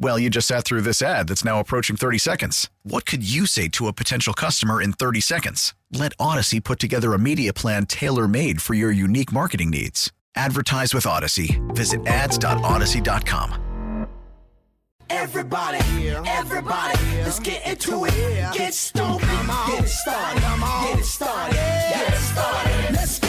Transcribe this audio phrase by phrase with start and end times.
[0.00, 2.70] Well, you just sat through this ad that's now approaching 30 seconds.
[2.84, 5.74] What could you say to a potential customer in 30 seconds?
[5.92, 10.12] Let Audacy put together a media plan tailor made for your unique marketing needs.
[10.36, 11.58] Advertise with Audacy.
[11.74, 13.64] Visit ads.audacy.com.
[15.10, 15.78] Everybody,
[16.26, 18.12] everybody, let's get into it.
[18.52, 19.20] Get stupid,
[19.66, 22.92] get it started, get it started, get it started.
[22.94, 23.27] Let's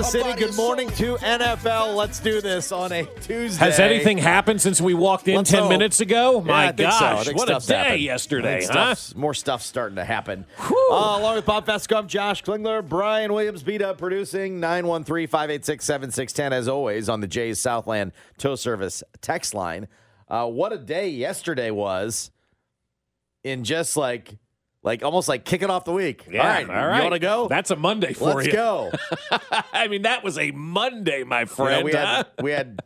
[0.00, 0.38] Kansas City.
[0.38, 1.94] Good morning to NFL.
[1.94, 3.62] Let's do this on a Tuesday.
[3.62, 5.68] Has anything happened since we walked in Let's 10 hope.
[5.70, 6.38] minutes ago?
[6.38, 7.00] Yeah, My I think so.
[7.00, 8.00] Gosh, what a day happened.
[8.02, 8.72] Yesterday, huh?
[8.94, 10.46] stuff's- More stuff starting to happen.
[10.58, 10.72] Uh,
[11.18, 16.66] along with Bob Fesco, Josh Klingler, Brian Williams, beat up producing 913 586 7610, as
[16.66, 19.86] always, on the Jays Southland Tow Service text line.
[20.28, 22.30] Uh, what a day yesterday was
[23.44, 24.38] in just like,
[24.82, 26.24] like almost like kicking off the week.
[26.30, 26.96] Yeah, all right, all right.
[26.96, 27.48] you want to go?
[27.48, 28.52] That's a Monday for Let's you.
[28.52, 28.92] go.
[29.72, 31.84] I mean, that was a Monday, my You know, friend.
[31.84, 31.98] we huh?
[32.16, 32.80] had we had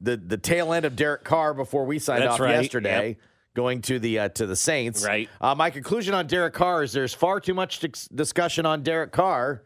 [0.00, 2.62] the the tail end of Derek Carr before we signed That's off right.
[2.62, 3.16] yesterday, Yep.
[3.54, 5.04] going to the uh, to the Saints.
[5.04, 5.28] Right.
[5.40, 7.80] Uh, my conclusion on Derek Carr is there's far too much
[8.14, 9.62] discussion on Derek Carr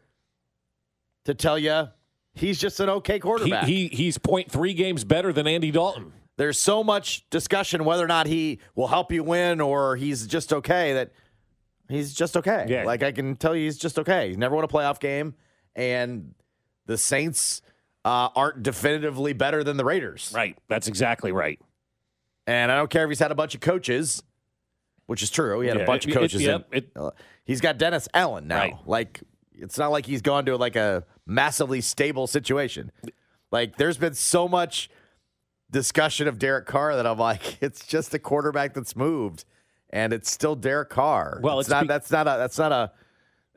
[1.27, 1.89] to tell you
[2.35, 3.65] he's just an okay he, quarterback.
[3.67, 6.13] he he's point three games better than Andy Dalton.
[6.37, 10.53] there's so much discussion whether or not he will help you win or he's just
[10.53, 11.13] okay that
[11.89, 12.67] he's just okay.
[12.69, 12.85] Yeah.
[12.85, 14.29] Like I can tell you he's just okay.
[14.29, 15.35] He's never won a playoff game
[15.77, 16.35] and
[16.87, 17.63] the Saints
[18.05, 20.33] uh, aren't definitively better than the Raiders.
[20.35, 20.57] Right.
[20.69, 21.61] That's exactly right.
[22.47, 24.23] And I don't care if he's had a bunch of coaches,
[25.07, 25.61] which is true.
[25.61, 26.43] He had Yeah, a bunch it- of it- coaches.
[26.43, 27.11] yep, in- it- uh,
[27.45, 28.59] he's got Dennis Allen now.
[28.61, 28.75] Right.
[28.87, 29.21] Like
[29.53, 32.91] it's not like he's gone to like a massively stable situation.
[33.51, 34.89] Like there's been so much
[35.71, 39.45] discussion of Derek Carr that I'm like, it's just a quarterback that's moved,
[39.91, 41.41] and it's still Derek Carr.
[41.43, 41.83] Well, it's, it's not.
[41.83, 42.37] be- that's not a.
[42.39, 42.93] That's not a.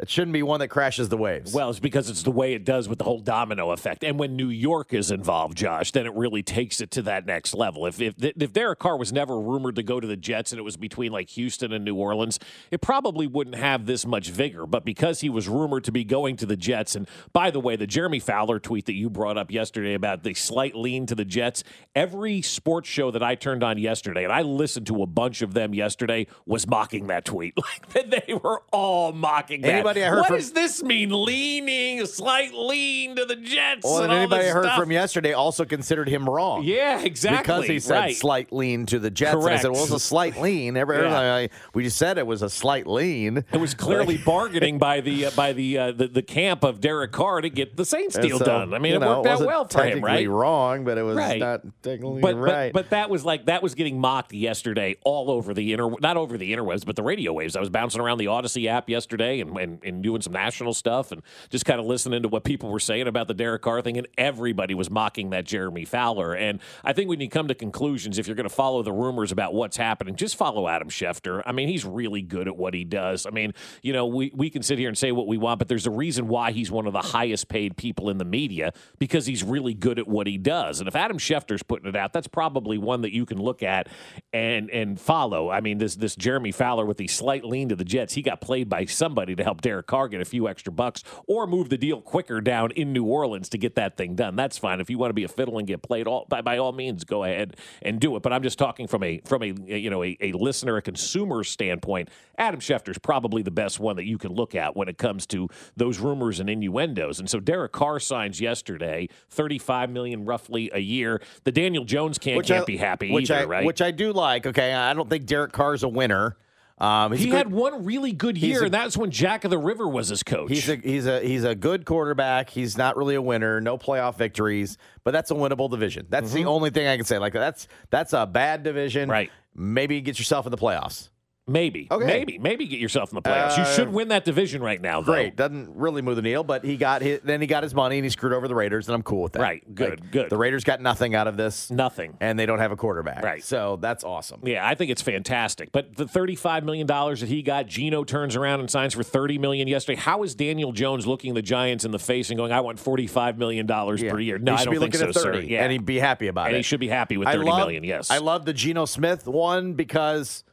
[0.01, 1.53] It shouldn't be one that crashes the waves.
[1.53, 4.03] Well, it's because it's the way it does with the whole domino effect.
[4.03, 7.53] And when New York is involved, Josh, then it really takes it to that next
[7.53, 7.85] level.
[7.85, 10.63] If if if Derek Carr was never rumored to go to the Jets and it
[10.63, 12.39] was between like Houston and New Orleans,
[12.71, 14.65] it probably wouldn't have this much vigor.
[14.65, 17.75] But because he was rumored to be going to the Jets, and by the way,
[17.75, 21.25] the Jeremy Fowler tweet that you brought up yesterday about the slight lean to the
[21.25, 21.63] Jets,
[21.93, 25.53] every sports show that I turned on yesterday, and I listened to a bunch of
[25.53, 27.53] them yesterday, was mocking that tweet.
[27.71, 29.71] Like they were all mocking that.
[29.71, 31.09] Anybody I heard What from- does this mean?
[31.11, 33.83] Leaning, a slight lean to the Jets.
[33.83, 34.77] well, and and anybody I heard stuff.
[34.79, 36.63] from yesterday also considered him wrong.
[36.63, 37.41] Yeah, exactly.
[37.41, 38.15] Because he said right.
[38.15, 39.33] slight lean to the Jets.
[39.33, 39.73] And I said, Correct.
[39.75, 40.75] well, it's a slight lean.
[40.77, 41.21] Every, Yeah.
[41.35, 43.43] every- we just said it was a slight lean.
[43.51, 47.11] It was clearly bargaining by the uh, by the, uh, the the camp of Derek
[47.11, 48.73] Carr to get the Saints deal so, done.
[48.73, 50.29] I mean, it know, worked out well for him, technically right?
[50.29, 51.39] wrong, but it was Right.
[51.39, 52.73] not technically But, right.
[52.73, 56.17] but but that was like that was getting mocked yesterday all over the inter not
[56.17, 57.55] over the interwebs but the radio waves.
[57.55, 61.11] I was bouncing around the Audacy app yesterday and, and, and doing some national stuff
[61.11, 63.97] and just kind of listening to what people were saying about the Derek Carr thing
[63.97, 66.33] and everybody was mocking that Jeremy Fowler.
[66.33, 69.31] And I think when you come to conclusions, if you're going to follow the rumors
[69.31, 71.41] about what's happening, just follow Adam Schefter.
[71.45, 73.25] I mean, he's really good at what he does.
[73.25, 75.67] I mean, you know, we, we can sit here and say what we want, but
[75.67, 79.25] there's a reason why he's one of the highest paid people in the media because
[79.25, 80.79] he's really good at what he does.
[80.79, 83.87] And if Adam Schefter's putting it out, that's probably one that you can look at
[84.33, 85.49] and and follow.
[85.49, 88.41] I mean, this this Jeremy Fowler with the slight lean to the Jets, he got
[88.41, 91.77] played by somebody to help Derek Carr get a few extra bucks or move the
[91.77, 94.35] deal quicker down in New Orleans to get that thing done.
[94.35, 94.79] That's fine.
[94.81, 97.03] If you want to be a fiddle and get played, all by, by all means,
[97.03, 98.23] go ahead and do it.
[98.23, 101.43] But I'm just talking from a from a you know a, a listener, a consumer
[101.43, 102.09] standpoint.
[102.37, 105.47] Adam Schefter's probably the best one that you can look at when it comes to
[105.77, 107.19] those rumors and innuendos.
[107.19, 111.21] And so Derek Carr signs yesterday, 35 million roughly a year.
[111.43, 113.65] The Daniel Jones can't, can't I- be happy which either, I, right?
[113.65, 114.45] Which I do like.
[114.45, 116.37] Okay, I don't think Derek Carr's a winner.
[116.81, 119.87] Um, He good- had one really good year, a- and that's when Jack Del Rio
[119.87, 120.49] was his coach.
[120.49, 122.49] He's a he's a he's a good quarterback.
[122.49, 123.61] He's not really a winner.
[123.61, 126.07] No playoff victories, but that's a winnable division.
[126.09, 127.19] That's the only thing I can say.
[127.19, 129.03] Like that's that's a bad division.
[129.03, 129.11] Mm-hmm.
[129.11, 129.31] Right.
[129.53, 131.09] Maybe get yourself in the playoffs.
[131.51, 132.05] Maybe, Okay.
[132.05, 133.57] maybe, maybe get yourself in the playoffs.
[133.57, 135.11] you Uh, should win that division right now, though.
[135.13, 135.35] Great.
[135.35, 138.05] Doesn't really move the needle, but he got his, then he got his money and
[138.05, 139.41] he screwed over the Raiders, and I'm cool with that.
[139.41, 139.63] Right.
[139.75, 140.29] Good, good.
[140.29, 142.15] The Raiders got nothing out of this, Nothing.
[142.21, 143.23] and they don't have a quarterback.
[143.23, 143.43] Right.
[143.43, 144.41] So that's awesome.
[144.43, 145.71] Yeah, I think it's fantastic.
[145.71, 149.67] But the $35 million that he got, Geno turns around and signs for 30 million
[149.67, 149.99] yesterday.
[149.99, 153.37] How is Daniel Jones looking the Giants in the face and going, I want $45
[153.37, 154.37] million per year?
[154.39, 155.47] No, he I don't be think looking so, at 30, sir.
[155.47, 155.63] Yeah.
[155.63, 156.59] and he'd be happy about And it.
[156.59, 157.83] he should be happy with I thirty love- million.
[157.83, 158.09] yes.
[158.11, 160.43] I love the Geno Smith one because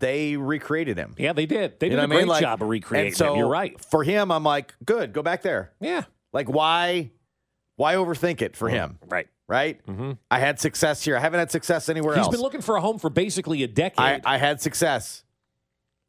[0.00, 1.14] they recreated him.
[1.16, 1.78] Yeah, they did.
[1.78, 2.18] They You did know a mean?
[2.18, 3.38] great Like- job of recreating so him.
[3.38, 3.82] You're right.
[3.84, 5.72] For him, I'm like, good, go back there.
[5.80, 6.04] Yeah.
[6.32, 7.12] Like, why,
[7.76, 8.76] why overthink it for mm-hmm.
[8.76, 8.98] him?
[9.06, 9.28] Right.
[9.46, 9.84] Right?
[9.86, 10.12] Mm-hmm.
[10.30, 11.16] I had success here.
[11.16, 12.28] I haven't had success anywhere He's else.
[12.28, 14.22] He's been looking for a home for basically a decade.
[14.24, 15.24] I, I had success.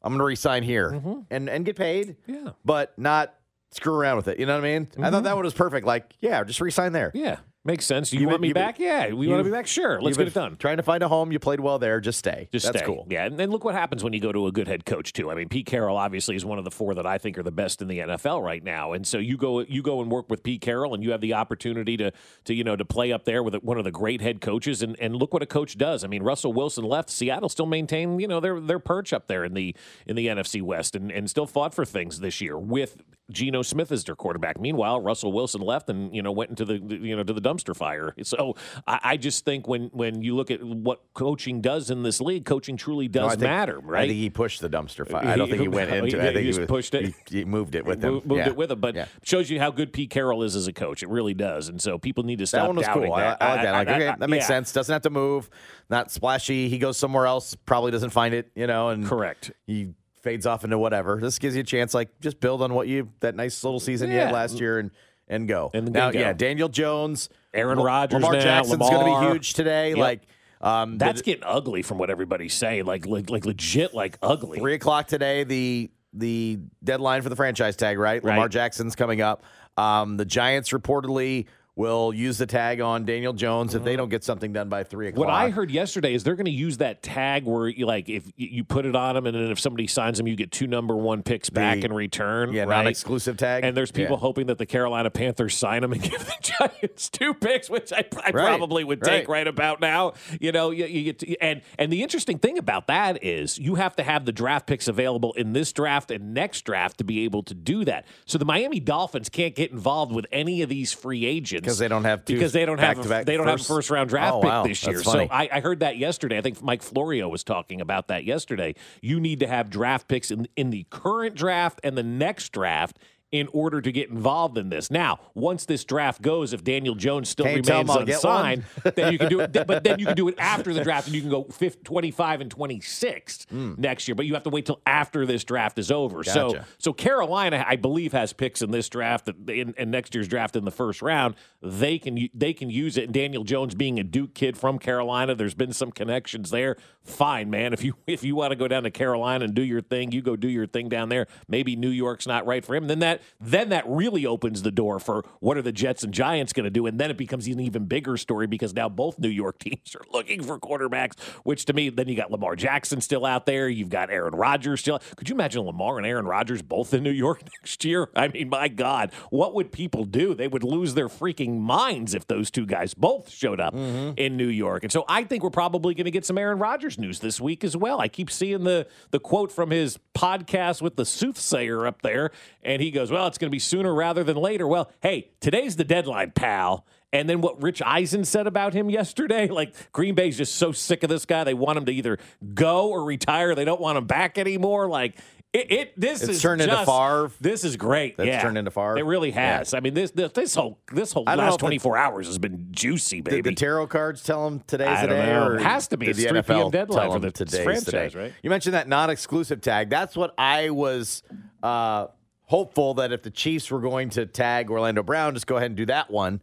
[0.02, 1.20] I'm going to resign here mm-hmm.
[1.30, 2.50] and and get paid, yeah.
[2.64, 3.34] but not
[3.70, 4.38] screw around with it.
[4.38, 4.88] You know what I mean?
[4.98, 5.24] I thought mm-hmm.
[5.24, 5.86] that one was perfect.
[5.86, 7.12] Like, yeah, just resign there.
[7.14, 7.38] Yeah.
[7.64, 8.12] Makes sense.
[8.12, 8.78] You You've want been- me been- back?
[8.80, 9.12] Yeah.
[9.12, 9.68] We want to be back?
[9.68, 10.02] Sure.
[10.02, 10.56] Let's get it done.
[10.56, 11.30] Trying to find a home.
[11.30, 12.00] You played well there.
[12.00, 12.48] Just stay.
[12.50, 12.86] Just That's stay.
[12.86, 13.06] cool.
[13.08, 15.30] Yeah, and then look what happens when you go to a good head coach too.
[15.30, 17.52] I mean, Pete Carroll obviously is one of the four that I think are the
[17.52, 18.94] best in the NFL right now.
[18.94, 21.34] And so you go you go and work with Pete Carroll, and you have the
[21.34, 22.10] opportunity to
[22.46, 24.82] to you know to play up there with one of the great head coaches.
[24.82, 26.02] And, and look what a coach does.
[26.02, 27.10] I mean, Russell Wilson left.
[27.10, 29.72] Seattle still maintained you know their their perch up there in the
[30.04, 32.96] in the NFC West, and and still fought for things this year with
[33.32, 34.60] Geno Smith as their quarterback.
[34.60, 37.40] Meanwhile, Russell Wilson left and you know went into the, the you know to the
[37.40, 38.14] dumpster fire.
[38.24, 38.54] So
[38.86, 42.44] I, I just think when when you look at what coaching does in this league,
[42.44, 44.04] coaching truly does I think- matter, right?
[44.04, 45.26] I think he pushed the dumpster fire.
[45.26, 46.20] I don't He- think he went he- into he- it.
[46.20, 47.14] I think he just was- pushed it?
[47.28, 48.14] He, moved it with him.
[48.14, 48.48] Mo- moved Yeah.
[48.48, 49.06] it with him, but Yeah.
[49.22, 51.02] shows you how good Pete Carroll is as a coach.
[51.02, 53.14] It really does, and so people need to stop That one was doubting cool.
[53.14, 53.42] I, that.
[53.42, 53.72] I like that.
[53.72, 54.48] Like, I- okay, I- that makes yeah.
[54.48, 54.72] sense.
[54.72, 55.50] Doesn't have to move.
[55.90, 56.68] Not splashy.
[56.68, 57.54] He goes somewhere else.
[57.66, 58.50] Probably doesn't find it.
[58.54, 59.50] You know, and Correct.
[59.66, 59.88] He
[60.22, 61.18] fades off into whatever.
[61.20, 61.94] This gives you a chance.
[61.94, 64.90] Like just build on what you that nice little season you had last year and
[65.28, 65.70] and go.
[65.72, 66.18] And now, go.
[66.18, 69.90] yeah, Daniel Jones, Aaron Lam- Rodgers Lamar now, Jackson's going to be huge today.
[69.90, 69.98] Yep.
[69.98, 70.22] Like
[70.60, 72.84] um, That's the- getting ugly from what everybody's saying.
[72.84, 74.58] Like like, like legit, like ugly.
[74.58, 75.44] Three o'clock today.
[75.44, 77.98] The the deadline for the franchise tag.
[77.98, 78.22] Right.
[78.22, 78.34] Right.
[78.34, 79.44] Lamar Jackson's coming up.
[79.76, 83.96] Um, the Giants reportedly will use the tag on Daniel Jones if they uh-huh.
[84.02, 85.26] don't get something done by three o'clock.
[85.26, 88.30] What I heard yesterday is they're going to use that tag where you like if
[88.36, 90.94] you put it on them, and then if somebody signs them, you get two number
[90.94, 92.52] one picks back The- in return.
[92.52, 92.82] yeah, right?
[92.82, 93.64] non-exclusive tag.
[93.64, 94.20] And there's people Yeah.
[94.20, 98.04] hoping that the Carolina Panthers sign them and give the Giants two picks, which I,
[98.22, 99.38] I Right, probably would take right.
[99.38, 100.12] right about now.
[100.40, 103.76] You know, you, you get to, and and the interesting thing about that is you
[103.76, 107.24] have to have the draft picks available in this draft and next draft to be
[107.24, 108.06] able to do that.
[108.26, 111.88] So the Miami Dolphins can't get involved with any of these free agents 'Cause they
[111.88, 114.08] don't have two because they don't have a, they don't have a first- first round
[114.10, 114.62] draft Oh, pick wow.
[114.64, 115.02] this year.
[115.02, 115.26] So.
[115.30, 116.38] I, I heard that yesterday.
[116.38, 118.74] I think Mike Florio was talking about that yesterday.
[119.00, 122.98] You need to have draft picks in in the current draft and the next draft.
[123.32, 127.30] In order to get involved in this, now once this draft goes, if Daniel Jones
[127.30, 128.64] still Can't remains him I'll get unsigned,
[128.94, 129.52] then you can do it.
[129.66, 132.40] But then you can do it after the draft, and you can go 5, 25
[132.42, 133.74] and twenty six hmm.
[133.78, 134.14] next year.
[134.14, 136.22] But you have to wait till after this draft is over.
[136.24, 136.52] So.
[136.52, 136.66] Gotcha.
[136.78, 140.70] so Carolina, I believe, has picks in this draft in next year's draft in the
[140.70, 141.34] first round.
[141.62, 143.04] They can they can use it.
[143.04, 146.76] And Daniel Jones being a Duke kid from Carolina, there's been some connections there.
[147.02, 147.72] Fine, man.
[147.72, 150.20] If you if you want to go down to Carolina and do your thing, you
[150.20, 151.26] go do your thing down there.
[151.48, 152.88] Maybe New York's not right for him.
[152.88, 156.52] Then that then that really opens the door for what are the Jets and Giants
[156.52, 159.28] going to do, and then it becomes an even bigger story because now both New
[159.28, 161.18] York teams are looking for quarterbacks.
[161.44, 163.68] Which to me, then you got Lamar Jackson still out there.
[163.68, 165.00] You've got Aaron Rodgers still.
[165.16, 168.08] Could you imagine Lamar and Aaron Rodgers both in New York next year?
[168.14, 170.34] I mean, my God, what would people do?
[170.34, 174.12] They would lose their freaking minds if those two guys both showed up mm-hmm.
[174.16, 174.82] in New York.
[174.82, 177.64] And so I think we're probably going to get some Aaron Rodgers news this week
[177.64, 178.00] as well.
[178.00, 182.30] I keep seeing the the quote from his podcast with the soothsayer up there,
[182.62, 185.76] and he goes, "Well, it's going to be sooner rather than later." Well, hey, today's
[185.76, 186.84] the deadline, pal.
[187.14, 191.02] And then what Rich Eisen said about him yesterday, like Green Bay's just so sick
[191.02, 192.18] of this guy, they want him to either
[192.54, 193.54] go or retire.
[193.54, 194.88] They don't want him back anymore.
[194.88, 195.18] Like
[195.52, 197.30] it, it this It's is turned into just- Favre.
[197.38, 198.16] This is great.
[198.16, 198.40] That's yeah.
[198.40, 198.96] turned into Favre?
[198.96, 199.74] It really has.
[199.74, 203.20] I mean, this this, this whole this whole last twenty four hours has been juicy,
[203.20, 203.50] Did baby.
[203.50, 205.26] the tarot cards tell him today's I the day?
[205.26, 205.48] know.
[205.48, 206.06] Or It has to be.
[206.06, 206.70] Did It's the 3 NFL p.m.
[206.70, 208.32] deadline for the today's franchise, right?
[208.42, 209.90] You mentioned that non-exclusive tag.
[209.90, 211.22] That's what I was
[211.62, 212.06] uh,
[212.52, 215.76] hopeful that if the Chiefs were going to tag Orlando Brown, just go ahead and
[215.76, 216.42] do that one.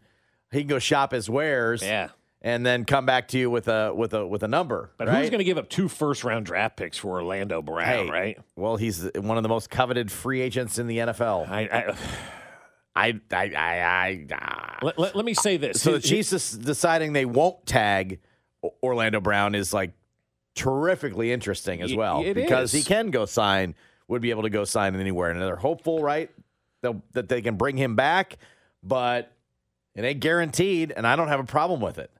[0.51, 1.83] He can go shop his wares.
[1.83, 2.09] Yeah.
[2.41, 4.91] And then come back to you with a with a with a number.
[4.97, 5.17] but right?
[5.19, 7.85] who's going to give up two first round draft picks for Orlando Brown?
[8.07, 8.37] Hey, right?
[8.55, 11.47] Well, he's one of the most coveted free agents in the NFL.
[11.51, 11.95] I, I
[12.95, 15.81] I I I, I let, let, let me say this.
[15.81, 18.19] So the Chiefs is deciding they won't tag
[18.81, 19.91] Orlando Brown is like
[20.55, 22.83] terrifically interesting as Y- well it because is.
[22.85, 23.75] he can go sign,
[24.09, 26.29] would be able to go sign anywhere, and they're hopeful, right,
[26.81, 28.37] they'll, that they can bring him back,
[28.83, 29.31] but
[29.95, 32.11] it ain't guaranteed, and I don't have a problem with it.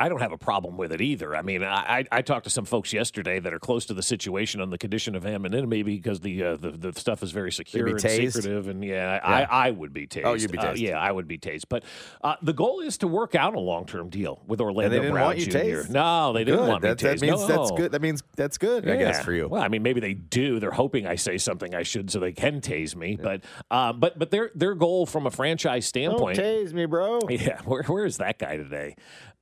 [0.00, 1.36] I don't have a problem with it either.
[1.36, 4.02] I mean, I, I, I talked to some folks yesterday that are close to the
[4.02, 7.22] situation on the condition of him, and then maybe because the, uh, the the stuff
[7.22, 8.32] is very secure and tased?
[8.32, 10.24] secretive, and yeah, I, I would be tased.
[10.24, 10.78] Oh, you'd be Uh, tased.
[10.80, 11.64] yeah, I would be tased.
[11.68, 11.84] But
[12.24, 15.26] uh, the goal is to work out a long term deal with Orlando didn't Brown
[15.26, 15.58] want you Jr.
[15.58, 15.90] tased?
[15.90, 16.68] No, they didn't Good.
[16.68, 17.20] want me that, tased.
[17.20, 17.92] that means that's good.
[17.92, 19.48] That means that's good, I guess, for you.
[19.48, 20.58] Well, I mean, maybe they do.
[20.60, 23.16] They're hoping I say something I should, so they can tase me.
[23.20, 26.38] But, um, but, but their their goal from a franchise standpoint.
[26.38, 27.18] tase me, bro.
[27.30, 28.96] Yeah, where where is that guy today?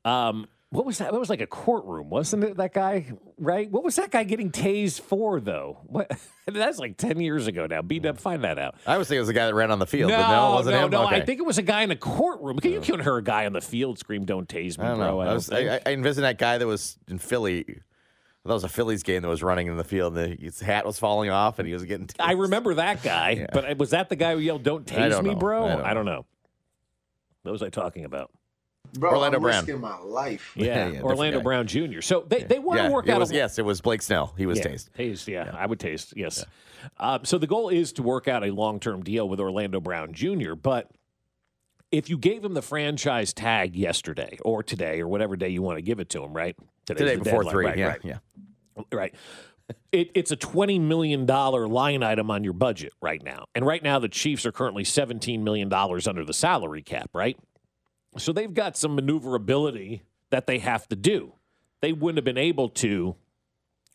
[0.04, 1.12] Um, what was that?
[1.12, 2.58] That was like a courtroom, wasn't it?
[2.58, 3.06] That guy,
[3.38, 3.70] right?
[3.70, 5.78] What was that guy getting tased for, though?
[5.86, 6.12] What?
[6.46, 7.80] That's like ten years ago now.
[7.80, 8.74] Beat up, find that out.
[8.86, 10.48] I was thinking it was the guy that ran on the field, no, but no,
[10.48, 10.90] it wasn't no, him.
[10.90, 11.06] no.
[11.06, 12.58] I think it was a guy in a courtroom.
[12.62, 15.06] You couldn't hear a guy on the field scream, "Don't tase me, I don't bro."
[15.06, 15.20] know.
[15.20, 15.50] I I, was.
[15.50, 17.64] I, I envisioned that guy that was in Philly.
[18.44, 20.16] That was a Phillies game that was running in the field.
[20.16, 22.08] And his hat was falling off, and he was getting.
[22.08, 22.16] Tased.
[22.20, 25.30] I remember that guy, but was that the guy who yelled, "Don't tase don't me,
[25.30, 25.36] know.
[25.36, 25.64] bro"?
[25.64, 26.26] I don't I don't know.
[27.42, 28.30] What was I talking about?
[28.94, 29.64] Bro, Orlando I'm Brown.
[29.64, 30.52] risking my life.
[30.56, 31.40] Yeah, Yeah, yeah, Orlando.
[31.40, 32.00] Brown Jr.
[32.00, 34.02] So they, they want Yeah, to work it out was, a, yes, it was Blake
[34.02, 34.34] Snell.
[34.36, 34.90] He was yeah, tased.
[34.98, 36.14] Tased, yeah, I would taste.
[36.16, 36.44] Yes.
[36.98, 40.12] Uh, so the goal is to work out a long term deal with Orlando Brown
[40.12, 40.54] Jr.
[40.54, 40.90] But
[41.90, 45.78] if you gave him the franchise tag yesterday or today or whatever day you want
[45.78, 46.56] to give it to him, right?
[46.86, 47.52] Today's Today before deadline.
[47.52, 47.66] three.
[47.66, 48.18] Right, yeah, right, yeah.
[48.92, 49.14] right.
[49.92, 53.44] It, it's a $20 million line item on your budget right now.
[53.54, 57.36] And right now, the Chiefs are currently $17 million under the salary cap, right?
[58.16, 61.34] So they've got some maneuverability that they have to do.
[61.80, 63.16] They wouldn't have been able to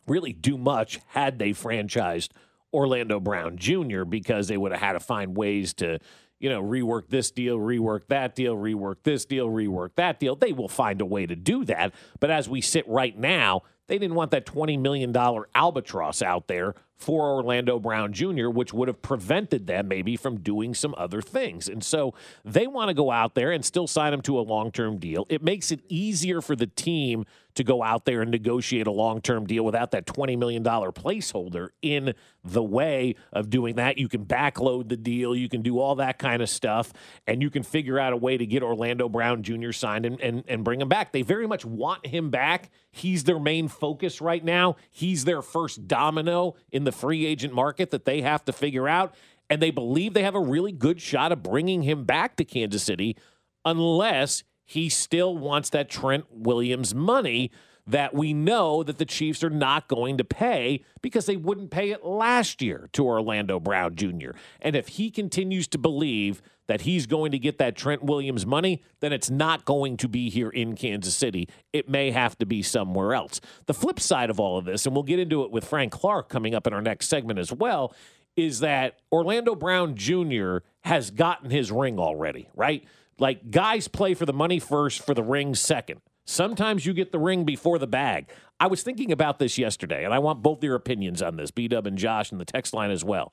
[0.06, 2.30] really do much had they franchised
[2.72, 4.04] Orlando Brown Jr.
[4.04, 5.98] because they would have had to find ways to,
[6.40, 10.34] you know, rework this deal, rework that deal, rework this deal, rework that deal.
[10.36, 11.94] They will find a way to do that.
[12.20, 15.14] But as we sit right now, they didn't want that $20 million
[15.54, 20.74] albatross out there for Orlando Brown Jr., which would have prevented them maybe from doing
[20.74, 21.68] some other things.
[21.68, 24.70] And so they want to go out there and still sign him to a long
[24.70, 25.26] term deal.
[25.28, 27.24] It makes it easier for the team
[27.54, 31.68] to go out there and negotiate a long term deal without that $20 million placeholder
[31.82, 33.98] in the way of doing that.
[33.98, 36.92] You can backload the deal, you can do all that kind of stuff,
[37.26, 39.72] and you can figure out a way to get Orlando Brown Jr.
[39.72, 41.12] signed and, and, and bring him back.
[41.12, 42.70] They very much want him back.
[42.90, 44.76] He's their main focus right now.
[44.90, 49.14] He's their first domino in the free agent market that they have to figure out.
[49.50, 52.82] And they believe they have a really good shot of bringing him back to Kansas
[52.82, 53.16] City
[53.64, 57.50] unless he still wants that Trent Williams money
[57.86, 61.90] that we know that the Chiefs are not going to pay because they wouldn't pay
[61.90, 64.30] it last year to Orlando Brown Jr.
[64.60, 68.82] And if he continues to believe that he's going to get that Trent Williams money,
[69.00, 71.48] then it's not going to be here in Kansas City.
[71.72, 73.40] It may have to be somewhere else.
[73.66, 76.28] The flip side of all of this, and we'll get into it with Frank Clark
[76.28, 77.94] coming up in our next segment as well,
[78.36, 80.58] is that Orlando Brown Jr.
[80.82, 82.84] has gotten his ring already, right?
[83.18, 86.00] Like guys play for the money first, for the ring second.
[86.26, 88.30] Sometimes you get the ring before the bag.
[88.58, 91.68] I was thinking about this yesterday, and I want both your opinions on this, B
[91.68, 93.32] Dub and Josh, and the text line as well.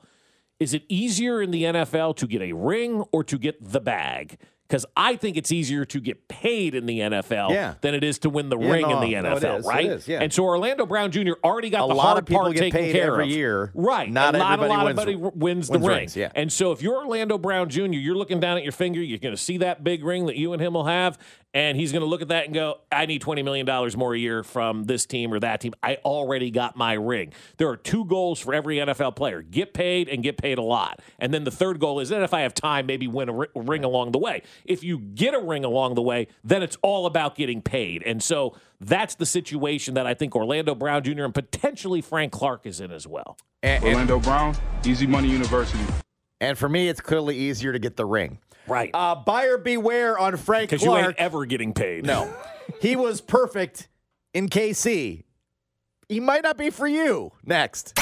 [0.62, 4.38] Is it easier in the NFL to get a ring or to get the bag?
[4.68, 7.74] Because I think it's easier to get paid in the NFL Yeah.
[7.82, 9.68] than it is to win the Yeah, ring no, in the no, NFL, is, it
[9.68, 9.86] right?
[9.86, 10.20] is, yeah.
[10.22, 11.32] And so Orlando Brown Jr.
[11.44, 13.30] already got A the lot hard of people part get paid every of.
[13.32, 13.72] year.
[13.74, 14.10] right?
[14.10, 15.98] Not a lot, a lot wins- of everybody wins the wins ring.
[15.98, 16.32] rings, yeah.
[16.36, 19.36] And so if you're Orlando Brown Jr., you're looking down at your finger, you're going
[19.36, 21.18] to see that big ring that you and him will have,
[21.54, 23.66] and he's going to look at that and go, I need $20 million
[23.98, 25.74] more a year from this team or that team.
[25.84, 27.34] I already got my ring.
[27.58, 31.02] There are two goals for every NFL player get paid and get paid a lot.
[31.20, 33.84] And then the third goal is then if I have time, maybe win a ring
[33.84, 34.44] along the way.
[34.64, 38.04] If you get a ring along the way, then it's all about getting paid.
[38.04, 41.24] And so that's the situation that I think Orlando Brown Jr.
[41.24, 43.38] and potentially Frank Clark is in as well.
[43.62, 44.56] And, and, Orlando Brown,
[44.86, 45.84] Easy Money University.
[46.40, 48.40] and for me, it's clearly easier to get the ring.
[48.72, 48.90] Right.
[48.94, 51.16] Uh, buyer beware on Frank Because you ain't Clark.
[51.20, 52.06] ever getting paid.
[52.06, 52.34] no,
[52.82, 53.88] he was perfect
[54.34, 55.24] in KC.
[56.10, 57.32] He might not be for you.
[57.46, 57.94] Next.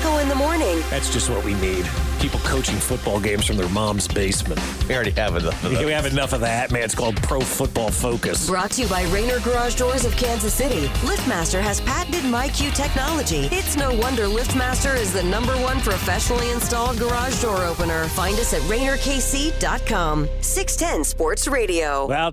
[0.00, 0.80] Fesco in the morning.
[0.90, 1.88] That's just what we need.
[2.20, 4.60] People coaching football games from their mom's basement.
[4.88, 6.82] We already have enough of We have enough of that, man.
[6.82, 8.48] It's called Pro Football Focus.
[8.48, 10.86] Brought to you by Rainer Garage Doors of Kansas City.
[11.06, 13.48] LiftMaster has patented MyQ technology.
[13.52, 18.04] It's no wonder LiftMaster is the number one professionally installed garage door opener.
[18.08, 20.28] Find us at RainerKC.com.
[20.40, 22.06] 610 Sports Radio.
[22.06, 22.32] Well,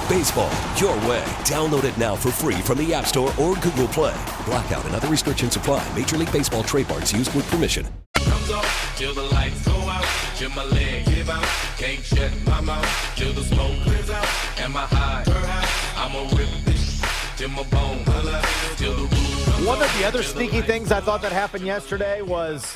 [0.11, 1.23] Baseball, your way.
[1.47, 4.13] Download it now for free from the App Store or Google Play.
[4.43, 5.87] Blackout and other restrictions apply.
[5.97, 7.87] Major League Baseball trademarks used with permission.
[8.15, 8.65] Comes up
[8.97, 11.45] till the lights go out, till my leg give out.
[11.77, 14.27] Can't shut my mouth till the smoke clears out.
[14.59, 15.23] Am I high?
[15.95, 17.01] I'ma rip this
[17.37, 18.03] till my bone
[18.75, 22.21] till the roof One of the other till sneaky things I thought that happened yesterday
[22.21, 22.75] was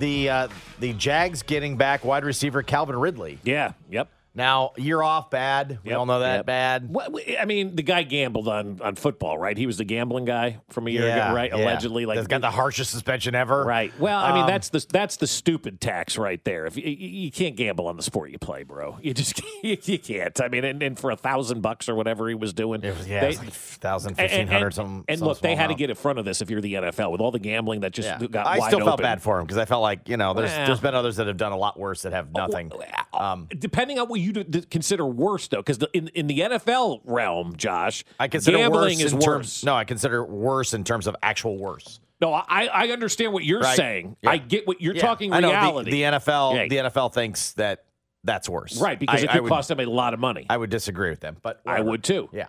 [0.00, 0.48] the uh,
[0.80, 3.38] the Jags getting back wide receiver Calvin Ridley.
[3.44, 3.74] Yeah.
[3.92, 4.08] Yep.
[4.38, 5.80] Now you're off bad.
[5.84, 6.46] We all know that Yep.
[6.46, 6.88] bad.
[6.88, 9.58] What, I mean, the guy gambled on, on football, right?
[9.58, 11.50] He was the gambling guy from a year Yeah, ago, right?
[11.50, 11.56] yeah.
[11.64, 13.64] Allegedly, like That's got the harshest suspension ever.
[13.64, 13.92] Right.
[13.98, 16.66] Well, I mean, Um, that's the that's the stupid tax right there.
[16.66, 20.40] If you, you can't gamble on the sport you play, bro, you just you, can't.
[20.40, 23.28] I mean, and, and for a thousand bucks or whatever he was doing, yeah, they-
[23.36, 26.20] like 1,000, and- and- and- some- And some look, they had to get in front
[26.20, 26.40] of this.
[26.40, 28.24] If you're the NFL, with all the gambling that just Yeah.
[28.28, 29.02] got I still felt open.
[29.02, 30.66] bad for him because I felt like you know there's Well.
[30.66, 32.70] there's been others that have done a lot worse that have nothing.
[33.12, 37.00] Um, Depending on what you do, d- consider worse, though, because in in the NFL
[37.04, 39.24] realm, Josh, I consider gambling worse is worse.
[39.24, 39.64] terms.
[39.64, 42.00] No, I consider worse in terms of actual worse.
[42.20, 43.76] No, I I understand what you're Right.
[43.76, 44.16] saying.
[44.22, 44.30] Yeah.
[44.30, 45.02] I get what you're Yeah.
[45.02, 45.90] talking I know, the- reality.
[45.92, 46.66] The, NFL, Yeah.
[46.68, 47.84] the NFL thinks that
[48.24, 50.44] that's worse, right, because I- it could would- cost them a lot of money.
[50.50, 52.28] I would disagree with them, but I would too.
[52.32, 52.46] Yeah,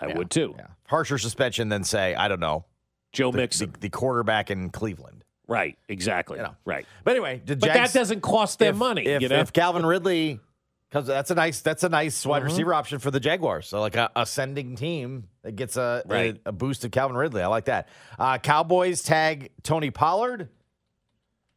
[0.00, 0.56] I would too.
[0.86, 2.64] Harsher suspension than say I don't know
[3.12, 3.72] Joe the, Mixon.
[3.72, 5.24] the, the quarterback in Cleveland.
[5.48, 6.38] Right, exactly.
[6.38, 6.56] You know.
[6.64, 6.86] Right.
[7.04, 9.04] But anyway, the But Jags, that doesn't cost them if- money.
[9.04, 9.36] If, you know?
[9.40, 10.40] if Calvin Ridley,
[10.92, 12.46] because that's a nice that's a nice wide Mhm.
[12.46, 13.66] receiver option for the Jaguars.
[13.66, 16.38] So like a ascending team that gets a, Right.
[16.44, 17.40] a a boost of Calvin Ridley.
[17.42, 17.88] I like that.
[18.18, 20.50] Uh, Cowboys tag Tony Pollard.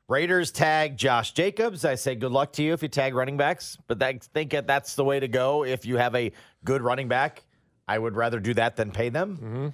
[0.07, 1.83] Raiders tag Josh Jacobs.
[1.83, 4.67] I say good luck to you if you tag running backs, but I think that
[4.67, 6.31] that's the way to go if you have a
[6.63, 7.43] good running back.
[7.87, 9.35] I would rather do that than pay them.
[9.37, 9.67] Mm-hmm.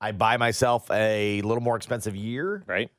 [0.00, 2.64] I buy myself a little more expensive year.
[2.66, 2.90] Right.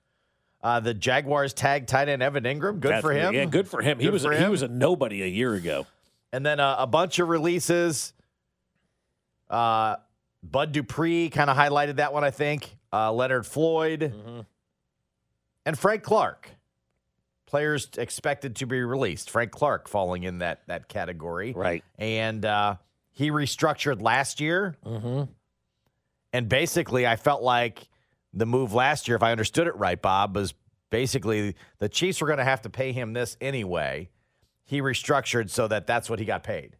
[0.63, 2.79] Uh, the Jaguars tag tight end Evan Engram.
[2.79, 3.33] Good for him.
[3.33, 3.99] Yeah, good for him.
[3.99, 5.87] he was a, he was a nobody a year ago.
[6.31, 8.13] And then uh, a bunch of releases.
[9.49, 9.95] Uh,
[10.43, 12.75] Bud Dupree kind of highlighted that one, I think.
[12.93, 14.39] Uh, Leonard Floyd Mm-hmm.
[15.65, 16.49] and Frank Clark.
[17.47, 19.29] Players expected to be released.
[19.29, 21.51] Frank Clark falling in that that category.
[21.53, 21.83] Right.
[21.97, 22.75] And uh,
[23.11, 24.77] he restructured last year.
[24.85, 25.23] Mm-hmm.
[26.31, 27.89] And basically, I felt like
[28.33, 30.53] the move last year, if I understood it right, Bob, was
[30.89, 34.09] basically the Chiefs were going to have to pay him this anyway.
[34.63, 36.77] He restructured so that that's what he got paid,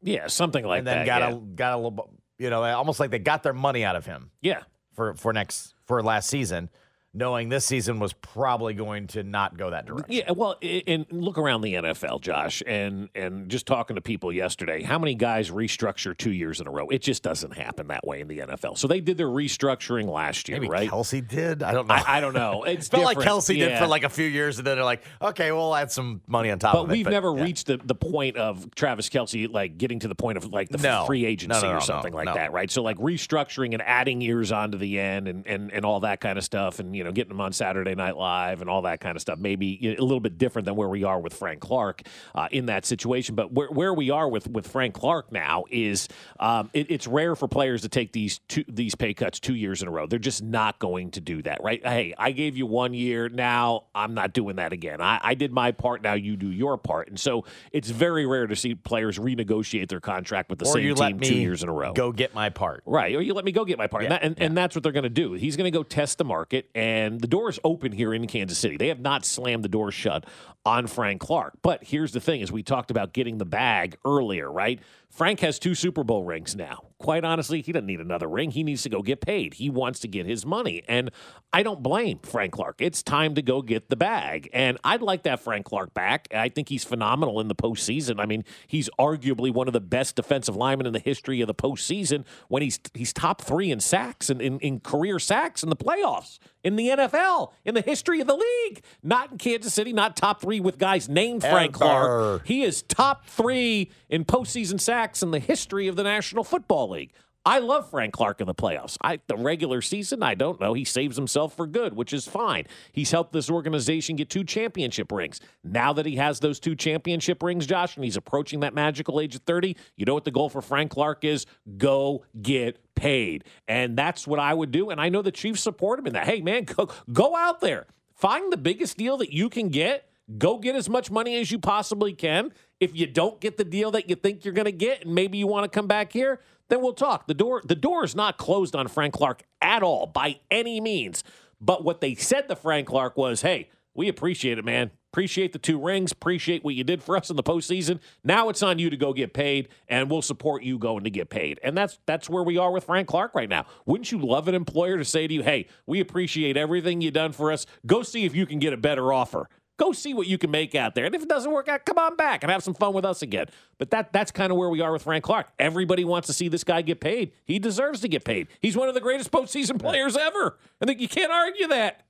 [0.00, 0.98] Yeah, something like that.
[0.98, 1.36] and then got yeah.
[1.36, 4.30] a got a little, you know, almost like they got their money out of him
[4.40, 4.62] yeah.
[4.94, 6.70] for for next for last season,
[7.14, 10.12] knowing this season was probably going to not go that direction.
[10.12, 14.82] Yeah, well, and look around the NFL, Josh, and and just talking to people yesterday,
[14.82, 16.88] how many guys restructure two years in a row?
[16.88, 18.76] It just doesn't happen that way in the NFL.
[18.78, 20.90] So they did their restructuring last year, Maybe right?
[20.90, 21.62] Kelce did.
[21.62, 21.94] I don't know.
[21.94, 22.64] I, I don't know.
[22.74, 23.18] It's It felt like.
[23.18, 26.20] Kelce did for like a few years, and then they're like, okay, we'll add some
[26.26, 26.92] money on top But of it.
[26.94, 27.44] we've never yeah.
[27.44, 30.78] reached the, the point of Travis Kelce like getting to the point of like the
[30.78, 31.04] No.
[31.06, 32.70] free agency no, no, or something like that, right?
[32.70, 36.36] So like restructuring and adding years onto the end and, and and all that kind
[36.38, 39.16] of stuff, and you know getting them on Saturday Night Live and all that kind
[39.16, 39.38] of stuff.
[39.38, 42.02] Maybe you a little bit different than where we are with Frank Clark
[42.34, 43.34] uh, in that situation.
[43.34, 46.08] But where where we are with with Frank Clark now is
[46.40, 49.82] um, it, it's rare for players to take these two these pay cuts two years
[49.82, 50.06] in a row.
[50.06, 51.84] They're just not going to do that, right?
[51.86, 53.28] Hey, I gave you one year.
[53.28, 55.00] Now I'm not doing that again.
[55.00, 56.02] I, I did my part.
[56.02, 57.08] Now you do your part.
[57.08, 60.84] And so it's very rare to see players renegotiate their contract with the or same
[60.84, 61.92] you team two years in a row.
[61.92, 62.82] Go get my part.
[62.86, 63.14] Right.
[63.14, 64.04] Or you let me go get my part.
[64.04, 65.32] Yeah, and, that, and, and that's what they're going to do.
[65.32, 68.58] He's going to go test the market, and the door is open here in Kansas
[68.58, 68.76] City.
[68.76, 70.24] They have not slammed the door shut
[70.64, 71.54] on Frank Clark.
[71.62, 74.80] But here's the thing as we talked about getting the bag earlier, right?
[75.14, 76.88] Frank has two Super Bowl rings now.
[76.98, 78.50] Quite honestly, he doesn't need another ring.
[78.50, 79.54] He needs to go get paid.
[79.54, 80.82] He wants to get his money.
[80.88, 81.10] And
[81.52, 82.80] I don't blame Frank Clark.
[82.80, 84.50] It's time to go get the bag.
[84.52, 86.26] And I'd like that Frank Clark back.
[86.34, 88.18] I think he's phenomenal in the postseason.
[88.18, 91.54] I mean, he's arguably one of the best defensive linemen in the history of the
[91.54, 95.76] postseason when he's he's top three in sacks and in, in career sacks in the
[95.76, 98.82] playoffs, in the NFL, in the history of the league.
[99.02, 101.78] Not in Kansas City, not top three with guys named Frank Ever.
[101.78, 102.46] Clark.
[102.46, 107.12] He is top three in postseason sacks in the history of the National Football League.
[107.46, 108.96] I love Frank Clark in the playoffs.
[109.02, 110.72] I the regular season, I don't know.
[110.72, 112.64] He saves himself for good, which is fine.
[112.90, 115.40] He's helped this organization get two championship rings.
[115.62, 119.34] Now that he has those two championship rings, Josh, and he's approaching that magical age
[119.34, 121.44] of 30, you know what the goal for Frank Clark is?
[121.76, 123.44] Go get paid.
[123.68, 124.88] And that's what I would do.
[124.88, 126.26] And I know the Chiefs support him in that.
[126.26, 127.86] Hey, man, go, go out there.
[128.14, 130.08] Find the biggest deal that you can get.
[130.38, 132.52] Go get as much money as you possibly can.
[132.80, 135.38] If you don't get the deal that you think you're going to get, and maybe
[135.38, 137.26] you want to come back here, then we'll talk.
[137.26, 141.24] The door, the door is not closed on Frank Clark at all by any means.
[141.60, 144.90] But what they said to Frank Clark was, "Hey, we appreciate it, man.
[145.12, 146.10] Appreciate the two rings.
[146.10, 148.00] Appreciate what you did for us in the postseason.
[148.24, 151.30] Now it's on you to go get paid, and we'll support you going to get
[151.30, 151.60] paid.
[151.62, 153.66] And that's that's where we are with Frank Clark right now.
[153.86, 157.32] Wouldn't you love an employer to say to you, "Hey, we appreciate everything you've done
[157.32, 157.66] for us.
[157.86, 160.74] Go see if you can get a better offer." Go see what you can make
[160.74, 161.04] out there.
[161.04, 163.22] And if it doesn't work out, come on back and have some fun with us
[163.22, 163.46] again.
[163.78, 165.48] But that that's kind of where we are with Frank Clark.
[165.58, 167.32] Everybody wants to see this guy get paid.
[167.44, 168.48] He deserves to get paid.
[168.60, 170.58] He's one of the greatest postseason players ever.
[170.80, 172.04] I think you can't argue that.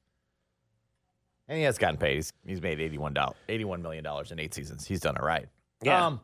[1.48, 2.16] And he has gotten paid.
[2.16, 3.14] He's, he's made $81,
[3.48, 4.86] $81 million in eight seasons.
[4.86, 5.46] He's done it right.
[5.82, 6.06] Yeah.
[6.06, 6.20] Um,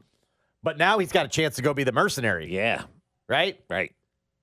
[0.63, 2.55] but now he's got a chance to go be the mercenary.
[2.55, 2.85] Yeah.
[3.29, 3.61] Right?
[3.69, 3.93] Right.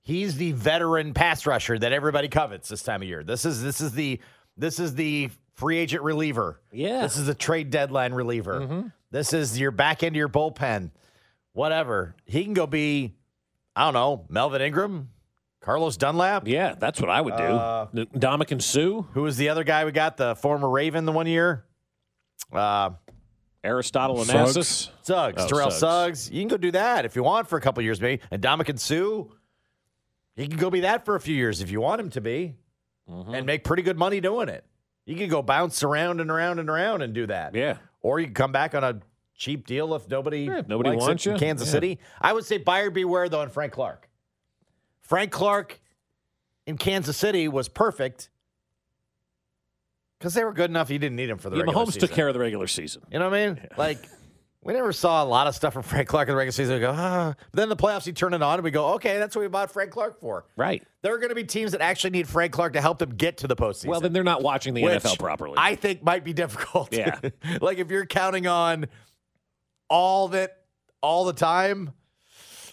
[0.02, 3.22] He's the veteran pass rusher that everybody covets this time of year.
[3.22, 4.20] This is this is the
[4.56, 6.60] this is the free agent reliever.
[6.72, 7.02] Yeah.
[7.02, 8.90] This is a trade deadline reliever.
[9.10, 10.90] This is your back end of your bullpen.
[11.52, 12.14] Whatever.
[12.24, 13.16] He can go be,
[13.74, 15.08] I don't know, Melvin Ingram,
[15.60, 16.46] Carlos Dunlap.
[16.46, 17.42] Yeah, that's what I would do.
[17.42, 19.02] Uh, Ndamukong Suh.
[19.14, 20.16] Who was the other guy we got?
[20.16, 21.64] The former Raven the one year?
[22.52, 22.90] Uh,
[23.64, 24.90] Aristotle Suggs.
[25.02, 26.20] Suggs, Oh, Terrell Suggs.
[26.20, 26.30] Suggs.
[26.30, 28.22] You can go do that if you want for a couple years, maybe.
[28.30, 29.24] And Ndamukong Suh,
[30.36, 32.54] he can go be that for a few years if you want him to be,
[33.10, 33.34] Mm-hmm.
[33.34, 34.64] and make pretty good money doing it.
[35.08, 37.54] You could go bounce around and around and around and do that.
[37.54, 37.78] Yeah.
[38.02, 39.00] Or you could come back on a
[39.34, 41.34] cheap deal if nobody Yeah, if nobody wants you.
[41.34, 41.72] Kansas Yeah.
[41.72, 41.98] City.
[42.20, 44.08] I would say buyer beware though on Frank Clark.
[45.00, 45.80] Frank Clark
[46.66, 48.28] in Kansas City was perfect
[50.18, 50.90] because they were good enough.
[50.90, 52.00] You didn't need him for the Yeah, regular Mahomes season.
[52.08, 53.02] took care of the regular season.
[53.10, 53.66] You know what I mean?
[53.78, 54.06] Like,
[54.62, 56.74] we never saw a lot of stuff from Frank Clark in the regular season.
[56.74, 57.34] We go, ah.
[57.52, 59.48] But then the playoffs, he turned it on, and we go, okay, that's what we
[59.48, 60.44] bought Frank Clark for.
[60.56, 60.82] Right.
[61.02, 63.38] There are going to be teams that actually need Frank Clark to help them get
[63.38, 63.86] to the postseason.
[63.86, 65.54] Well, then they're not watching the NFL properly.
[65.56, 66.92] I think might be difficult.
[66.92, 67.20] Yeah.
[67.60, 68.86] like if you're counting on
[69.88, 70.56] all that
[71.00, 71.92] all the time,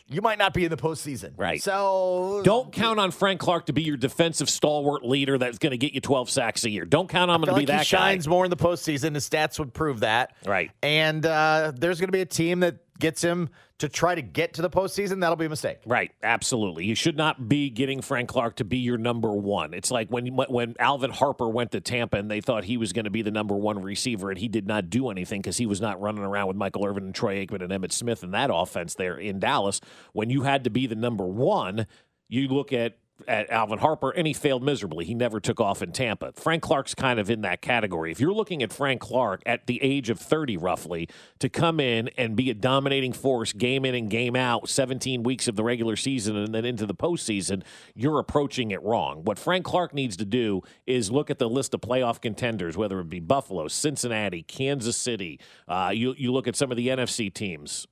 [0.08, 1.34] you might not be in the postseason.
[1.36, 1.62] Right.
[1.62, 5.78] So Don't count on Frank Clark to be your defensive stalwart leader that's going to
[5.78, 6.86] get you 12 sacks a year.
[6.86, 8.30] Don't count on him to feel be like he that shines guy.
[8.30, 9.16] more in the postseason.
[9.16, 10.36] His stats would prove that.
[10.46, 10.72] Right.
[10.84, 14.54] And uh, there's going to be a team that gets him to try to get
[14.54, 15.20] to the postseason.
[15.22, 15.80] That'll be a mistake.
[15.86, 16.86] Right, absolutely.
[16.86, 19.74] You should not be getting Frank Clark to be your number one.
[19.74, 23.06] It's like when when Alvin Harper went to Tampa and they thought he was going
[23.06, 25.82] to be the number one receiver, and he did not do anything because he was
[25.82, 28.96] not running around with Michael Irvin and Troy Aikman and Emmitt Smith in that offense
[28.96, 29.82] there in Dallas.
[30.14, 31.88] When you had to be the number one,
[32.30, 32.98] you look at
[33.28, 35.06] at Alvin Harper, and he failed miserably.
[35.06, 36.34] He never took off in Tampa.
[36.34, 38.12] Frank Clark's kind of in that category.
[38.12, 41.08] If you're looking at Frank Clark at the age of 30, roughly,
[41.40, 45.48] to come in and be a dominating force game in and game out, 17 weeks
[45.48, 49.24] of the regular season and then into the postseason, you're approaching it wrong.
[49.24, 53.00] What Frank Clark needs to do is look at the list of playoff contenders, whether
[53.00, 55.40] it be Buffalo, Cincinnati, Kansas City.
[55.68, 57.88] Uh, you, you look at some of the NFC teams.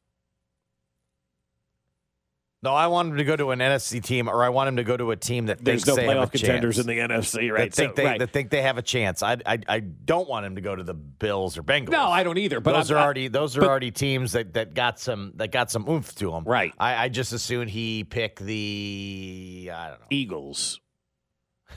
[2.63, 4.85] No, I want him to go to an NFC team, or I want him to
[4.85, 6.87] go to a team that There's thinks no they have playoff a contenders chance.
[6.87, 7.69] in the NFC, right?
[7.69, 8.19] That think, So- they, right.
[8.19, 9.21] that think they have a chance.
[9.21, 11.89] I, I I don't want him to go to the Bills or Bengals.
[11.89, 12.61] No, I don't either.
[12.61, 15.51] But those I'm- are already those are but- already teams that, that got some that
[15.51, 16.45] got some oomph to them.
[16.45, 16.73] Right.
[16.79, 20.05] I, I just assumed he pick the I don't know.
[20.09, 20.79] Eagles.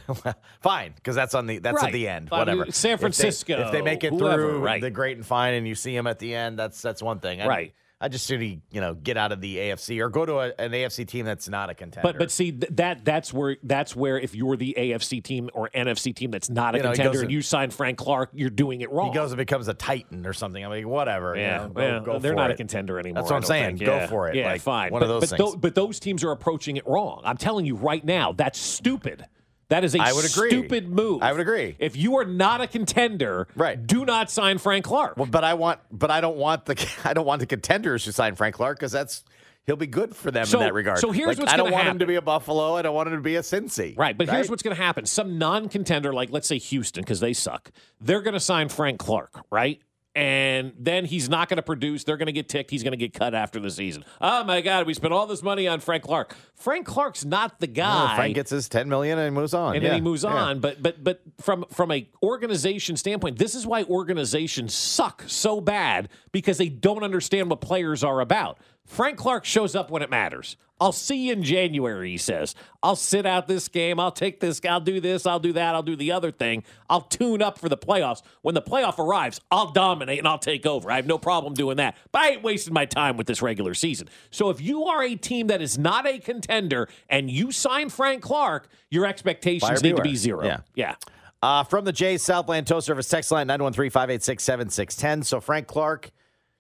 [0.61, 1.87] fine, because that's on the that's Right.
[1.88, 2.31] at the end.
[2.31, 2.70] Whatever.
[2.70, 4.81] San If they- Francisco, If they, make it whoever, through right.
[4.81, 7.40] the great and fine, and you see him at the end, that's that's one thing.
[7.40, 7.75] I, Right.
[7.99, 10.73] I just he you know get out of the AFC or go to a, an
[10.73, 12.07] AFC team that's not a contender.
[12.07, 15.71] But but see th- that that's where that's where if you're the AFC team or
[15.75, 18.83] NFC team that's not a You know, contender and you sign Frank Clark, you're doing
[18.83, 19.09] it wrong.
[19.09, 20.63] he goes and becomes a Titan or something.
[20.63, 21.35] I mean, whatever.
[21.37, 23.23] you Yeah, know, go- well, go they're not a contender anymore.
[23.23, 23.79] That's what I'm saying.
[23.79, 23.87] think.
[23.89, 24.07] Go Yeah.
[24.09, 24.37] for it.
[24.37, 24.93] Yeah, Like, fine.
[24.93, 25.53] One but, of those but things.
[25.53, 27.23] tho- but those teams are approaching it wrong.
[27.25, 29.25] I'm telling you right now, that's stupid.
[29.69, 30.51] That is a I would agree.
[30.51, 31.23] stupid move.
[31.23, 31.75] I would agree.
[31.81, 33.85] If you are not a contender, Right.
[33.85, 35.17] do not sign Frank Clark.
[35.17, 38.13] Well, but I want, but I don't want the, I don't want the contenders to
[38.13, 39.25] sign Frank Clark because that's
[39.65, 40.99] he'll be good for them So- in that regard.
[40.99, 42.77] so here's Like, what's I don't want him to be a Buffalo.
[42.77, 43.99] I don't want him to be a Cincy.
[43.99, 45.05] Right, but here's what's going to happen.
[45.07, 49.45] Some non-contender, like let's say Houston, because they suck, they're going to sign Frank Clark,
[49.51, 49.81] right?
[50.17, 52.05] And then he's not going to produce.
[52.05, 52.71] They're going to get ticked.
[52.71, 54.03] He's going to get cut after the season.
[54.19, 56.35] Oh my God, we spent all this money on Frank Clark.
[56.55, 58.17] Frank Clark's not the guy.
[58.17, 60.31] Frank gets his ten million and moves on, and Yeah, then he moves yeah.
[60.31, 60.61] on.
[60.61, 66.09] But but but from from a organization standpoint, this is why organizations suck so bad
[66.33, 68.59] because they don't understand what players are about.
[68.87, 70.57] Frank Clark shows up when it matters.
[70.79, 72.55] I'll see you in January, he says.
[72.83, 73.99] I'll sit out this game.
[73.99, 74.61] I'll take this.
[74.68, 75.25] I'll do this.
[75.25, 75.75] I'll do that.
[75.75, 76.64] I'll do the other thing.
[76.90, 78.20] I'll tune up for the playoffs.
[78.42, 80.90] When the playoff arrives, I'll dominate and I'll take over.
[80.90, 81.96] I have no problem doing that.
[82.12, 84.09] But I ain't wasting my time with this regular season.
[84.31, 88.22] So if you are a team that is not a contender and you sign Frank
[88.22, 90.44] Clark, your expectations Buyer need to be zero.
[90.44, 90.59] Yeah.
[90.75, 90.94] Yeah.
[91.42, 95.22] Uh, from the Jays Southland Tow Service text line 913 586 7610.
[95.22, 96.11] So Frank Clark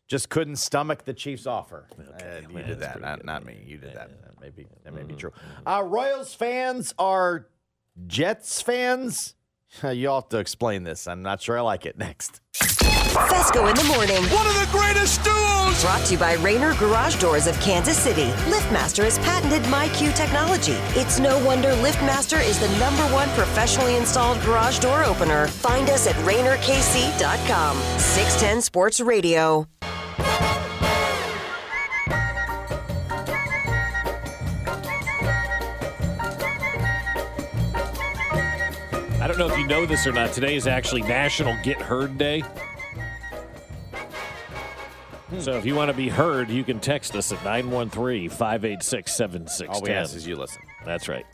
[0.08, 1.86] just couldn't stomach the Chiefs' offer.
[1.98, 3.62] Uh, you did that, not, not me.
[3.66, 4.10] You did that.
[4.22, 5.32] That may be, that may be true.
[5.66, 7.48] Uh, Royals fans are
[8.06, 9.34] Jets fans.
[9.82, 11.06] You all have to explain this.
[11.06, 11.98] I'm not sure I like it.
[11.98, 12.40] Next.
[12.54, 14.22] Fesco in the morning.
[14.32, 15.82] One of the greatest duos.
[15.82, 18.28] Brought to you by Rainer Garage Doors of Kansas City.
[18.50, 20.76] LiftMaster has patented MyQ technology.
[20.98, 25.48] It's no wonder LiftMaster is the number one professionally installed garage door opener.
[25.48, 27.76] Find us at RainerKC.com.
[27.98, 29.66] 610 Sports Radio.
[39.36, 40.32] Don't know if you know this or not.
[40.32, 42.42] Today is actually National Get Heard Day.
[45.40, 49.68] So if you want to be heard, you can text us at 913 586 7610.
[49.68, 50.62] All we ask is you listen.
[50.86, 51.26] That's right.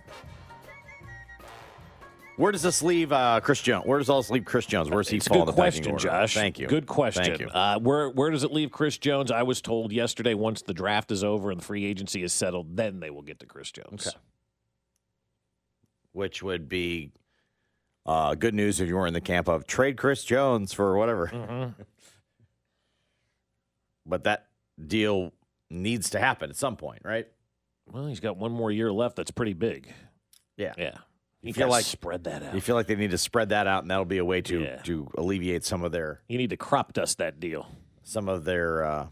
[2.37, 3.87] Where does this leave uh, Chris Jones?
[3.87, 4.91] Where does all this leave Chris Jones?
[4.91, 5.99] Where's he It's fall in good the question?
[5.99, 6.35] Josh.
[6.35, 6.67] Thank you.
[6.67, 7.25] Good question.
[7.25, 7.49] Thank you.
[7.49, 9.31] Uh, where where does it leave Chris Jones?
[9.31, 12.77] I was told yesterday once the draft is over and the free agency is settled,
[12.77, 14.09] then they will get to Chris Jones.
[14.09, 14.17] Okay.
[16.13, 17.13] Which would be
[18.07, 21.29] uh, good news if you were in the camp of trade Chris Jones for whatever.
[21.29, 21.83] Mm-hmm.
[24.07, 24.47] but that
[24.85, 25.33] deal
[25.71, 27.27] needs to happen at some point, right?
[27.91, 29.17] Well, he's got one more year left.
[29.17, 29.93] That's pretty big.
[30.57, 30.75] Yeah.
[30.77, 30.95] Yeah.
[31.41, 32.55] You You feel like spread that out.
[32.55, 34.61] You feel like they need to spread that out, and that'll be a way to
[34.61, 34.77] Yeah.
[34.83, 37.67] to alleviate some of their You need to crop dust that deal.
[38.05, 39.07] some of their uh,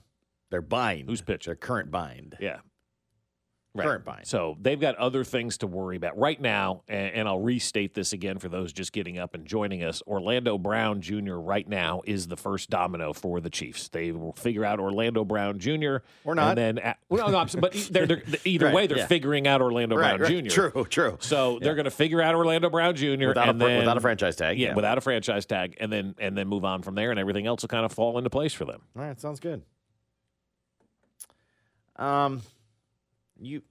[0.51, 1.09] their bind.
[1.09, 1.47] Who's pitch?
[1.47, 2.37] Their current bind.
[2.41, 2.59] Yeah.
[3.79, 4.27] Current bind.
[4.27, 8.13] So they've got other things to worry about right now, and, and I'll restate this
[8.13, 10.03] again for those just getting up and joining us.
[10.09, 11.35] Orlando Brown Jr.
[11.35, 13.89] right now is the first domino for the Chiefs.
[13.89, 15.99] They will figure out Orlando Brown Jr.
[16.25, 16.59] Or not.
[16.59, 19.07] and then at, well, no, but they're, they're, either Right, way they're yeah.
[19.07, 20.45] figuring out Orlando Right, Brown right.
[20.45, 20.51] Jr.
[20.51, 21.19] True, true.
[21.21, 23.29] So they're going to figure out Orlando Brown Jr.
[23.29, 24.75] Without a then, without a franchise tag, Yeah, yeah.
[24.75, 27.63] without a franchise tag, and then and then move on from there, and everything else
[27.63, 28.83] will kind of fall into place for them.
[28.97, 29.63] All right, sounds good.
[31.97, 32.43] Um,
[33.41, 33.63] you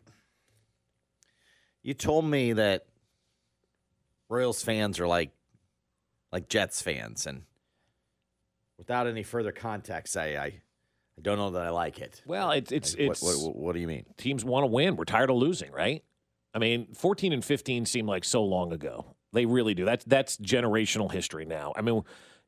[1.81, 2.85] you told me that
[4.29, 5.31] Royals fans are like
[6.31, 7.43] like Jets fans, and
[8.77, 12.21] without any further context, I I, I don't know that I like it.
[12.25, 14.05] Well, it's it's Like, what- it's what, what, what do you mean?
[14.17, 14.95] teams want to win.
[14.95, 16.03] We're tired of losing, right?
[16.53, 19.15] I mean, 14 and 15 seem like so long ago.
[19.33, 19.85] They really do.
[19.85, 21.73] That's that's generational history now.
[21.75, 22.01] I mean,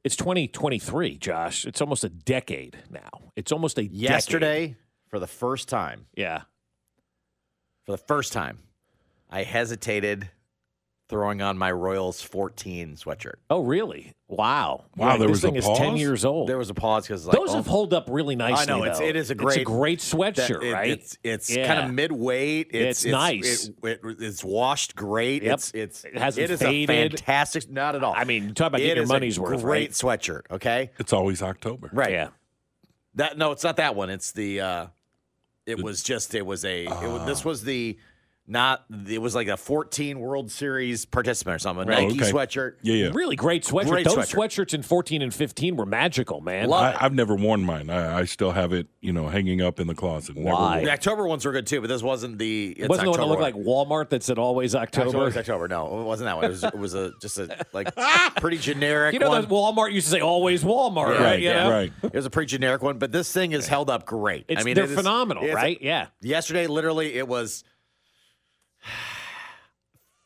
[0.03, 1.65] it's 2023, Josh.
[1.65, 3.31] It's almost a decade now.
[3.35, 3.99] It's almost a decade.
[4.01, 4.75] Yesterday,
[5.09, 6.41] for the first time, Yeah.
[7.85, 8.59] For the first time,
[9.29, 10.29] I hesitated
[11.09, 13.33] throwing on my Royals 14 sweatshirt.
[13.49, 14.13] Oh, really?
[14.29, 14.85] Wow.
[14.95, 16.47] Wow, Like, there this was a thing is 10 years old.
[16.47, 18.61] There was a pause because like, Those oh, have hold up really nicely.
[18.61, 19.05] I know it's though.
[19.05, 20.89] it is a It's great a great that- sweatshirt, it- right?
[20.91, 21.67] It's it's Yeah.
[21.67, 22.69] kind of mid weight.
[22.71, 23.67] It's nice.
[23.83, 25.43] It, it- it's washed great.
[25.43, 25.53] Yep.
[25.55, 27.13] It's it's It hasn't it is faded.
[27.13, 27.69] a fantastic.
[27.69, 28.13] Not at all.
[28.15, 29.91] I mean, talk about It getting your is a money's worth, Great right?
[29.91, 30.43] sweatshirt.
[30.49, 30.91] Okay.
[30.97, 31.89] It's always October.
[31.91, 32.11] Right.
[32.11, 32.29] Yeah.
[33.15, 34.09] That no, it's not that one.
[34.09, 34.61] It's the.
[34.61, 34.87] uh
[35.65, 36.33] It was just.
[36.33, 36.85] It was a.
[36.85, 37.49] it was, this ah.
[37.49, 37.97] was the.
[38.51, 38.83] Not.
[39.07, 41.87] It was like a 14 World Series participant or something.
[41.87, 42.07] Right.
[42.09, 42.31] Nike Okay.
[42.31, 42.73] sweatshirt.
[42.81, 43.11] Yeah, yeah.
[43.13, 43.87] Really great sweatshirt.
[43.89, 44.35] Great Those sweatshirt.
[44.65, 46.67] sweatshirts in 14 and 15 were magical, man.
[46.67, 47.89] Love I, I've never worn mine.
[47.89, 50.35] I, I still have it, you know, hanging up in the closet.
[50.35, 50.51] Why?
[50.75, 50.91] worn The.
[50.91, 52.71] October ones were good too, but this wasn't the.
[52.71, 55.07] It it's wasn't the one that October looked like Walmart that said always October.
[55.27, 55.39] October.
[55.39, 55.67] October.
[55.69, 56.43] No, it wasn't that one.
[56.45, 57.95] It was, it was a just a like
[58.37, 59.13] pretty generic.
[59.13, 59.45] You know, one.
[59.45, 61.39] Walmart used to say always Walmart, Yeah, right?
[61.39, 61.63] You yeah.
[61.63, 61.71] know?
[61.71, 61.93] Right.
[62.03, 64.43] It was a pretty generic one, but this thing is held up great.
[64.49, 65.77] It's, I mean, they're it is- phenomenal, it's- right?
[65.81, 66.07] Yeah.
[66.21, 67.63] Yesterday, literally, it was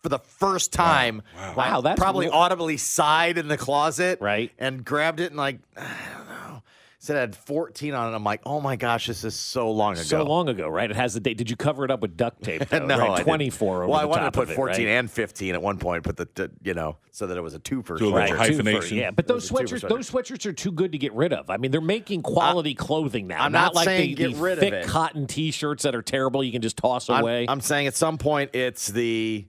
[0.06, 1.24] for the first time.
[1.58, 4.52] Wow, I that's probably real- audibly sighed in the closet, Right.
[4.60, 5.82] and grabbed it and like I
[6.16, 6.62] don't know.
[7.00, 8.16] said I had 14 on it.
[8.16, 10.02] I'm like, oh my gosh, this is so long ago.
[10.04, 10.90] So long ago, right?
[10.90, 11.38] It has the date.
[11.38, 12.66] Did you cover it up with duct tape?
[12.70, 13.24] Though, no, right?
[13.24, 14.92] 24 over Well, I wanted top to of put it, 14 right?
[14.94, 16.04] and 15 at one point.
[16.04, 18.36] but the, the you know, so that it was a two for So Right, two
[18.36, 18.98] for- hyphenation.
[18.98, 20.98] yeah, but those It was a two sweatshirts, for those sweatshirts are too good to
[20.98, 21.50] get rid of.
[21.52, 23.44] I mean, they're making quality clothing now.
[23.44, 24.88] I'm not like saying the, get the rid of thick it.
[24.88, 26.44] cotton T-shirts that are terrible.
[26.44, 27.46] You can just toss I'm, away.
[27.48, 29.46] I'm saying at some point it's the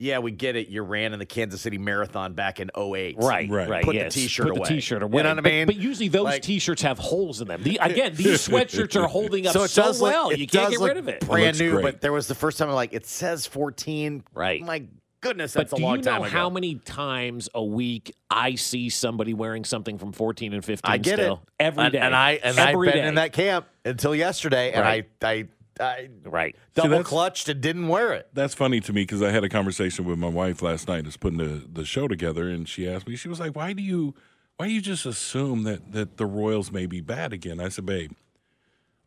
[0.00, 0.68] yeah, we get it.
[0.68, 3.16] You ran in the Kansas City Marathon back in 08.
[3.18, 3.68] Right, right.
[3.68, 4.14] right Put yes.
[4.14, 4.68] the t-shirt Put away.
[4.68, 5.18] the t-shirt away.
[5.18, 5.66] You know what I But- mean?
[5.66, 7.62] But, usually those Like- t-shirts have holes in them.
[7.62, 10.30] The, again, these sweatshirts are holding up so, it look- well.
[10.30, 11.20] it you can't get look rid of it.
[11.26, 11.82] Brand looks new, great.
[11.82, 14.24] but there was the first time I'm like, it says 14.
[14.34, 14.62] Right.
[14.62, 14.84] My
[15.20, 16.02] goodness, that's do a long time.
[16.02, 16.30] Do you know ago.
[16.30, 20.96] how many times a week I see somebody wearing something from 14 and 15 I
[20.96, 21.34] get still?
[21.34, 21.98] it Every and, day.
[21.98, 23.06] and I and I've been day.
[23.06, 25.04] in that camp until yesterday, and Right.
[25.20, 25.44] I I
[25.80, 26.54] I Right.
[26.74, 28.28] double that's- clutched and didn't wear it.
[28.34, 31.20] That's funny to me because I had a conversation with my wife last night, just
[31.20, 34.14] putting the, the show together, and she asked me, she was like, "Why do you,
[34.56, 37.86] why do you just assume that that the Royals may be bad again?" I said,
[37.86, 38.12] "Babe,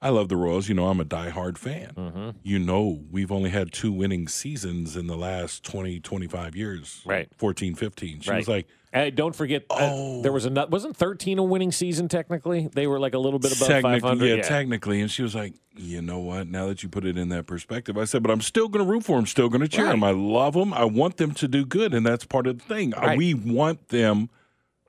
[0.04, 0.68] I love the Royals.
[0.68, 1.92] You know, I'm a diehard fan.
[1.96, 2.30] Mm-hmm.
[2.44, 7.02] You know, we've only had two winning seasons in the last 20, 25 years.
[7.06, 7.30] Right.
[7.38, 8.20] 14, 15.
[8.20, 8.38] She Right.
[8.38, 12.68] was like, Uh, don't forget, uh, there was a wasn't 13 a winning season technically.
[12.74, 14.26] They were like a little bit above technically, 500.
[14.38, 15.02] yeah, technically.
[15.02, 16.48] And she was like, you know what?
[16.48, 18.92] Now that you put it in that perspective, I said, but I'm still going to
[18.92, 19.26] root for them.
[19.26, 20.04] Still going to cheer them.
[20.04, 20.74] I love them.
[20.76, 22.94] I want them to do good, and that's part of the thing.
[22.94, 23.18] Uh, Right.
[23.18, 24.30] We want them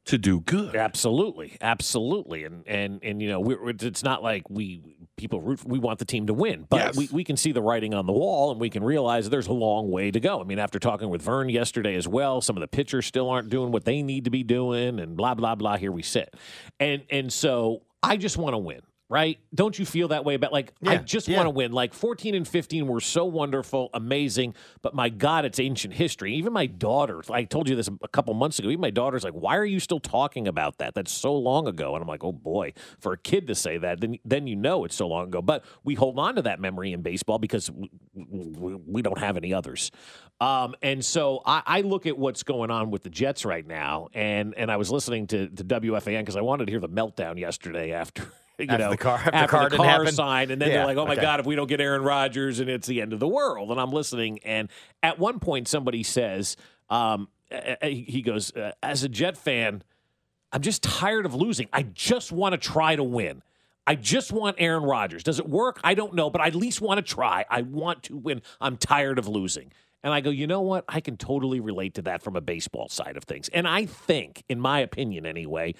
[0.07, 0.77] to do good.
[0.77, 5.65] Absolutely, absolutely, and and and you know, we're, it's not like we people root.
[5.65, 6.97] We want the team to win, but Yes.
[6.97, 9.53] we, we can see the writing on the wall, and we can realize there's a
[9.53, 10.41] long way to go.
[10.41, 13.49] I mean, after talking with Vern yesterday as well, some of the pitchers still aren't
[13.49, 15.77] doing what they need to be doing, and blah blah blah.
[15.77, 16.35] Here we sit,
[16.81, 18.81] and and so I just want to win.
[19.11, 19.39] Right?
[19.55, 21.37] Don't you feel that way about like I just yeah.
[21.37, 21.73] want to win.
[21.73, 26.35] Like 14 and 15 were so wonderful, amazing, but my God, it's ancient history.
[26.35, 28.69] Even my daughter, I told you this a couple months ago.
[28.69, 30.95] Even my daughter's like, "Why are you still talking about that?
[30.95, 34.01] That's so long ago." And I'm like, "Oh boy, for a kid to say that,
[34.01, 36.93] then then you know it's so long ago." But we hold on to that memory
[36.93, 39.91] in baseball because we, we, we don't have any others.
[40.41, 44.09] Um, and so I, I look at what's going on with the Jets right now,
[44.15, 47.39] and and I was listening to to WFAN because I wanted to hear the meltdown
[47.39, 48.27] yesterday after.
[48.59, 50.87] You After know, the car- after the car the car sign, and then Yeah, they're
[50.87, 51.23] like, "Oh my okay.
[51.23, 53.81] God, if we don't get Aaron Rodgers, and it's the end of the world." And
[53.81, 54.69] I'm listening, and
[55.03, 56.57] at one point, somebody says,
[56.89, 57.29] um,
[57.83, 59.83] he goes, uh, "As a Jet fan,
[60.53, 61.69] I'm just tired of losing.
[61.73, 63.43] I just want to try to win.
[63.87, 65.25] I just want Aaron Rodgers.
[65.25, 65.81] Does it work?
[65.83, 67.45] I don't know, but I at least want to try.
[67.51, 68.41] I want to win.
[68.61, 69.73] I'm tired of losing."
[70.05, 70.85] And I go, you know what?
[70.87, 73.49] I can totally relate to that from a baseball side of things.
[73.49, 75.75] And I think, in my opinion anyway,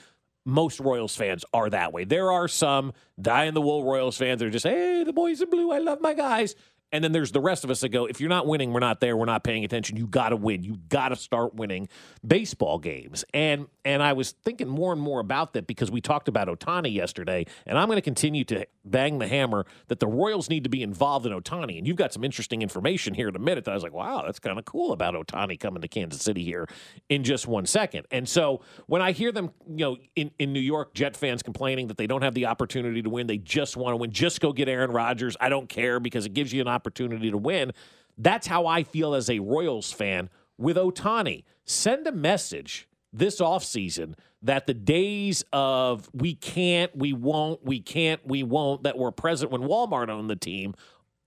[0.45, 2.05] most Royals fans are that way.
[2.05, 5.41] There are some die in the wool Royals fans that are just, hey, the boys
[5.41, 6.55] in blue, I love my guys.
[6.95, 9.01] And then there's the rest of us that go, if you're not winning, we're not
[9.01, 9.97] there, we're not paying attention.
[9.97, 10.63] You got to win.
[10.63, 11.89] You got to start winning
[12.25, 13.25] baseball games.
[13.35, 16.95] And and I was thinking more and more about that because we talked about Ohtani
[16.95, 20.71] yesterday, and I'm going to continue to bang the hammer that the Royals need to
[20.71, 21.79] be involved in Ohtani.
[21.79, 24.23] And you've got some interesting information here in a minute that I was like, wow,
[24.25, 26.69] that's kind of cool about Ohtani coming to Kansas City here
[27.09, 28.07] in just one second.
[28.13, 31.89] And so when I hear them, you know, in, in New York, Jet fans complaining
[31.89, 34.53] that they don't have the opportunity to win, they just want to win, just go
[34.53, 35.37] get Aaron Rodgers.
[35.41, 37.73] I don't care because it gives you an opportunity to win.
[38.17, 41.45] That's how I feel as a Royals fan with Ohtani.
[41.65, 48.27] Send a message this offseason that the days of we can't, we won't, we can't,
[48.27, 50.75] we won't that were present when Walmart owned the team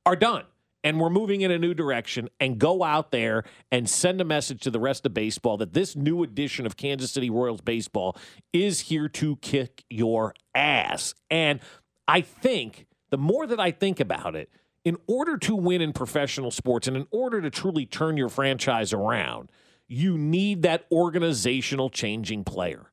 [0.06, 0.44] are done.
[0.84, 4.62] And we're moving in a new direction and go out there and send a message
[4.62, 8.16] to the rest of baseball that this new edition of Kansas City Royals baseball
[8.54, 11.14] is here to kick your ass.
[11.30, 11.60] And
[12.08, 14.50] I think the more that I think about it,
[14.88, 18.94] in order to win in professional sports and in order to truly turn your franchise
[18.94, 19.52] around,
[19.86, 22.90] you need that organizational changing player.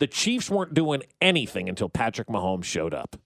[0.00, 3.16] The Chiefs weren't doing anything until Patrick Mahomes showed up.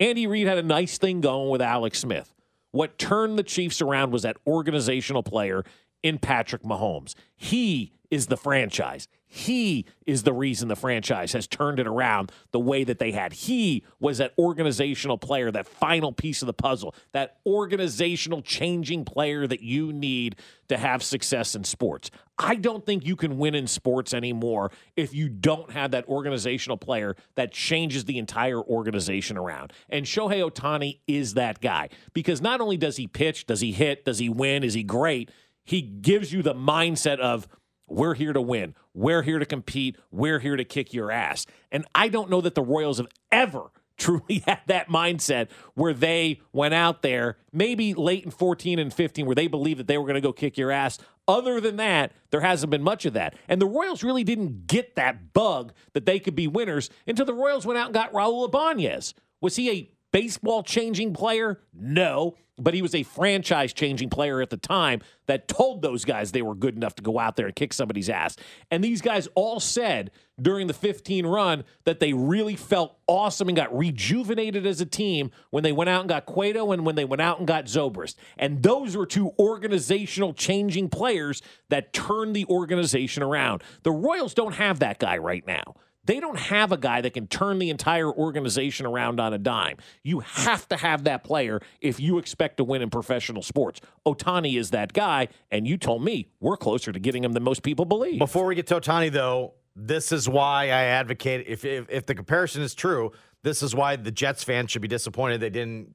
[0.00, 2.34] Andy Reid had a nice thing going with Alex Smith.
[2.72, 5.62] What turned the Chiefs around was that organizational player
[6.02, 7.14] in Patrick Mahomes.
[7.36, 9.08] He is the franchise.
[9.30, 13.34] He is the reason the franchise has turned it around the way that they had.
[13.34, 19.46] He was that organizational player, that final piece of the puzzle, that organizational changing player
[19.46, 20.36] that you need
[20.68, 22.10] to have success in sports.
[22.38, 26.78] I don't think you can win in sports anymore if you don't have that organizational
[26.78, 29.74] player that changes the entire organization around.
[29.90, 34.06] And Shohei Ohtani is that guy because not only does he pitch, does he hit,
[34.06, 35.30] does he win, is he great,
[35.64, 37.46] he gives you the mindset of,
[37.88, 38.74] we're here to win.
[38.94, 39.96] We're here to compete.
[40.10, 41.46] We're here to kick your ass.
[41.70, 46.40] And I don't know that the Royals have ever truly had that mindset where they
[46.52, 50.04] went out there, maybe late in 14 and 15, where they believed that they were
[50.04, 50.98] going to go kick your ass.
[51.26, 53.34] Other than that, there hasn't been much of that.
[53.48, 57.34] And the Royals really didn't get that bug that they could be winners until the
[57.34, 59.14] Royals went out and got Raul Ibanez.
[59.40, 61.60] Was he a baseball changing player?
[61.74, 66.32] No, but he was a franchise changing player at the time that told those guys
[66.32, 68.36] they were good enough to go out there and kick somebody's ass.
[68.70, 73.56] And these guys all said during the 15 run that they really felt awesome and
[73.56, 77.04] got rejuvenated as a team when they went out and got Cueto and when they
[77.04, 78.14] went out and got Zobrist.
[78.36, 83.62] And those were two organizational changing players that turned the organization around.
[83.82, 85.74] The Royals don't have that guy right now.
[86.08, 89.76] They don't have a guy that can turn the entire organization around on a dime.
[90.02, 93.82] You have to have that player if you expect to win in professional sports.
[94.06, 97.62] Ohtani is that guy, and you told me we're closer to getting him than most
[97.62, 98.18] people believe.
[98.18, 101.44] Before we get to Ohtani, though, this is why I advocate.
[101.46, 104.88] If, if if the comparison is true, this is why the Jets fans should be
[104.88, 105.94] disappointed they didn't.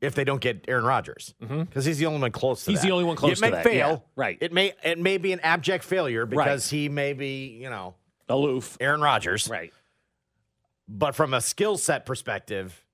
[0.00, 2.70] If they don't get Aaron Rodgers, because he's the only one close to Mm-hmm.
[2.72, 2.86] He's that.
[2.88, 4.36] the only one close it may fail, yeah, right.
[4.40, 7.94] It may it may be an abject failure because he may be you know
[8.32, 9.72] aloof, Aaron Rodgers, right?
[10.88, 12.84] But from a skill set perspective,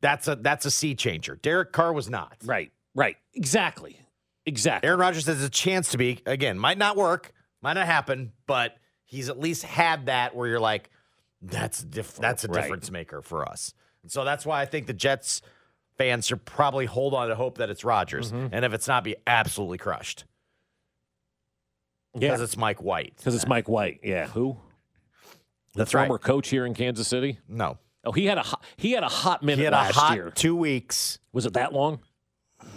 [0.00, 1.36] that's a that's a sea changer.
[1.36, 2.36] Derek Carr was not.
[2.44, 3.98] Right, right, exactly,
[4.44, 4.86] exactly.
[4.86, 6.58] Aaron Rodgers has a chance to be again.
[6.58, 10.90] Might not work, might not happen, but he's at least had that where you're like,
[11.42, 12.62] that's diff- that's a Right.
[12.62, 13.74] difference maker for us.
[14.02, 15.42] And so that's why I think the Jets
[15.98, 18.54] fans should probably hold on to hope that it's Rodgers, Mm-hmm.
[18.54, 20.24] and if it's not, be absolutely crushed.
[22.14, 22.28] Yeah.
[22.28, 23.14] because it's Mike White.
[23.18, 24.00] Because it's Mike White.
[24.02, 24.56] Yeah, who?
[25.76, 26.06] That's right.
[26.06, 27.38] former coach here in Kansas City.
[27.48, 27.78] No.
[28.04, 30.14] Oh, he had a hot, he had a hot minute He had a last hot
[30.14, 30.30] year.
[30.30, 32.00] two weeks, Was it that long?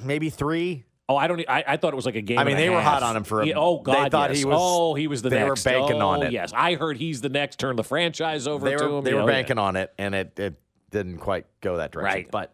[0.04, 0.86] maybe three.
[1.08, 1.44] Oh, I don't.
[1.50, 2.38] I thought it was like a game.
[2.38, 4.40] I mean, they were hot on him for a- Yeah, oh they God, thought yes.
[4.40, 5.64] he was- Oh, he was the they were next.
[5.64, 6.32] banking oh, on it.
[6.32, 7.58] Yes, I heard he's the next.
[7.60, 9.04] Turn the franchise over They to were him.
[9.04, 9.32] they Yeah, were oh, yeah.
[9.32, 12.16] banking on it, and it it didn't quite go that direction.
[12.16, 12.30] Right.
[12.32, 12.54] But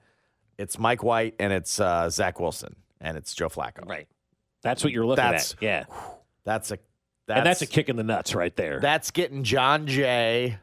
[0.57, 3.85] it's Mike White and it's uh, Zach Wilson and it's Joe Flacco.
[3.89, 4.07] Right.
[4.61, 5.61] That's what you're looking That's- at.
[5.61, 5.85] Yeah,
[6.45, 6.79] That's a
[7.27, 8.79] that's, and that's a kick in the nuts right there.
[8.79, 10.57] That's getting Jon Jay.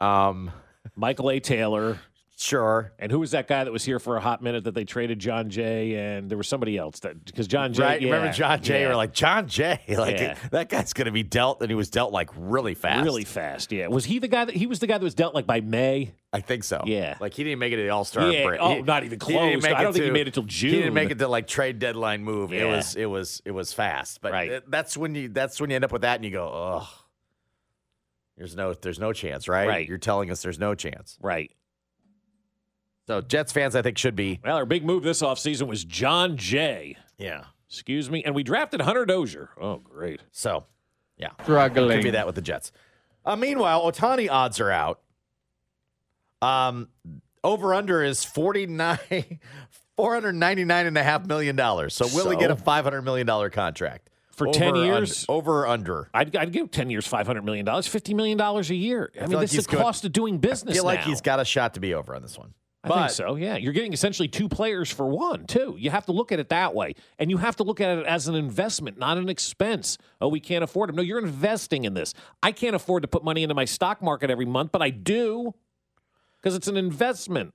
[0.00, 0.50] Um,
[0.94, 1.40] Michael A.
[1.40, 1.98] Taylor.
[2.36, 2.92] Sure.
[2.98, 5.20] And who was that guy that was here for a hot minute that they traded
[5.20, 7.82] Jon Jay and there was somebody else that because Jon Jay.
[7.82, 8.02] right?
[8.02, 8.82] yeah, Remember Jon Jay?
[8.82, 8.88] yeah.
[8.88, 9.80] We're like Jon Jay.
[9.88, 10.36] Like Yeah.
[10.50, 13.04] that guy's going to be dealt, and he was dealt like really fast.
[13.04, 13.86] Really fast, yeah.
[13.86, 16.12] Was he the guy that he was the guy that was dealt like by May?
[16.34, 16.82] I think so.
[16.84, 17.16] Yeah.
[17.20, 18.60] Like he didn't make it to the All Star Yeah, break.
[18.60, 19.62] oh, He- not even he didn't close.
[19.62, 20.70] make I don't think he made it till June.
[20.70, 22.52] He didn't make it to like trade deadline move.
[22.52, 24.20] It was it was it was fast.
[24.20, 24.50] But Right.
[24.50, 26.88] it- that's when you that's when you end up with that, and you go, ugh.
[28.36, 29.68] There's no there's no chance, right?
[29.68, 29.88] Right.
[29.88, 31.16] You're telling us there's no chance.
[31.22, 31.52] Right.
[33.06, 36.36] So Jets fans, I think, should be Well, our big move this offseason was Jon
[36.36, 36.96] Jay.
[37.18, 37.44] yeah.
[37.68, 38.22] Excuse me.
[38.22, 39.48] And we drafted Hunter Dozier.
[39.60, 40.20] Oh, great.
[40.30, 40.64] So
[41.16, 41.98] yeah, Struggling.
[41.98, 42.70] Could be that with the Jets.
[43.24, 45.00] Uh, meanwhile, Ohtani odds are out.
[46.44, 46.88] Um,
[47.42, 48.98] over under is 49
[49.96, 51.94] 499 and a half million dollars.
[51.94, 55.26] So will he get a 500 million dollar contract For Over 10 years?
[55.28, 56.10] Under, over or under?
[56.12, 59.10] I'd, I'd give 10 years, $500 million, $50 million a year.
[59.14, 61.06] I, feel mean, like this is the cost of doing business I feel like now.
[61.06, 62.54] he's got a shot to be over on this one.
[62.82, 63.56] I But think so, yeah.
[63.56, 65.74] You're getting essentially two players for one, too.
[65.78, 66.94] You have to look at it that way.
[67.18, 69.96] And you have to look at it as an investment, not an expense.
[70.20, 70.96] Oh, we can't afford him.
[70.96, 72.12] No, you're investing in this.
[72.42, 75.54] I can't afford to put money into my stock market every month, but I do
[76.44, 77.54] because it's an investment.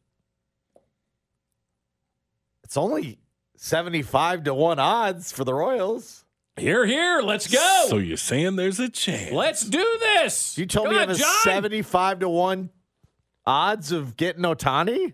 [2.64, 3.20] it's only
[3.56, 6.26] 75 to 1 odds for the Royals.
[6.58, 7.86] Here, here, let's go.
[7.88, 9.32] So you're saying there's a chance?
[9.32, 10.58] let's do this.
[10.58, 11.44] You told Come me on, you have a John.
[11.44, 12.70] 75 to 1
[13.46, 15.14] odds of getting Ohtani?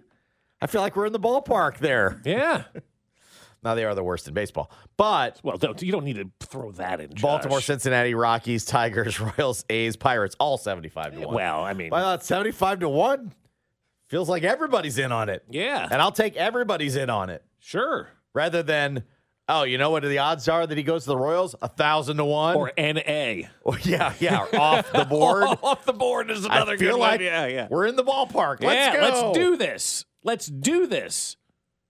[0.62, 2.22] I feel like we're in the ballpark there.
[2.24, 2.64] Yeah.
[3.64, 4.70] Now they are the worst in baseball.
[4.96, 7.10] But Well, don't, you don't need to throw that in.
[7.16, 7.22] Josh.
[7.24, 11.34] Baltimore, Cincinnati, Rockies, Tigers, Royals, A's, Pirates, all 75 to 1.
[11.36, 13.34] Well, I mean, Why not 75 to 1?
[14.08, 15.44] Feels like everybody's in on it.
[15.50, 18.10] yeah, And I'll take everybody's in on it sure.
[18.34, 19.04] rather than,
[19.50, 21.56] oh, you know what the odds are that he goes to the Royals?
[21.62, 22.56] A thousand to one.
[22.56, 23.48] Or NA.
[23.64, 25.46] Or- yeah, yeah, off the board.
[25.64, 27.26] Off the board is another I feel good like one.
[27.26, 27.68] Yeah, yeah.
[27.70, 28.62] we're in the ballpark.
[28.62, 29.02] Let's yeah, go.
[29.02, 30.06] let's do this.
[30.24, 31.36] Let's do this.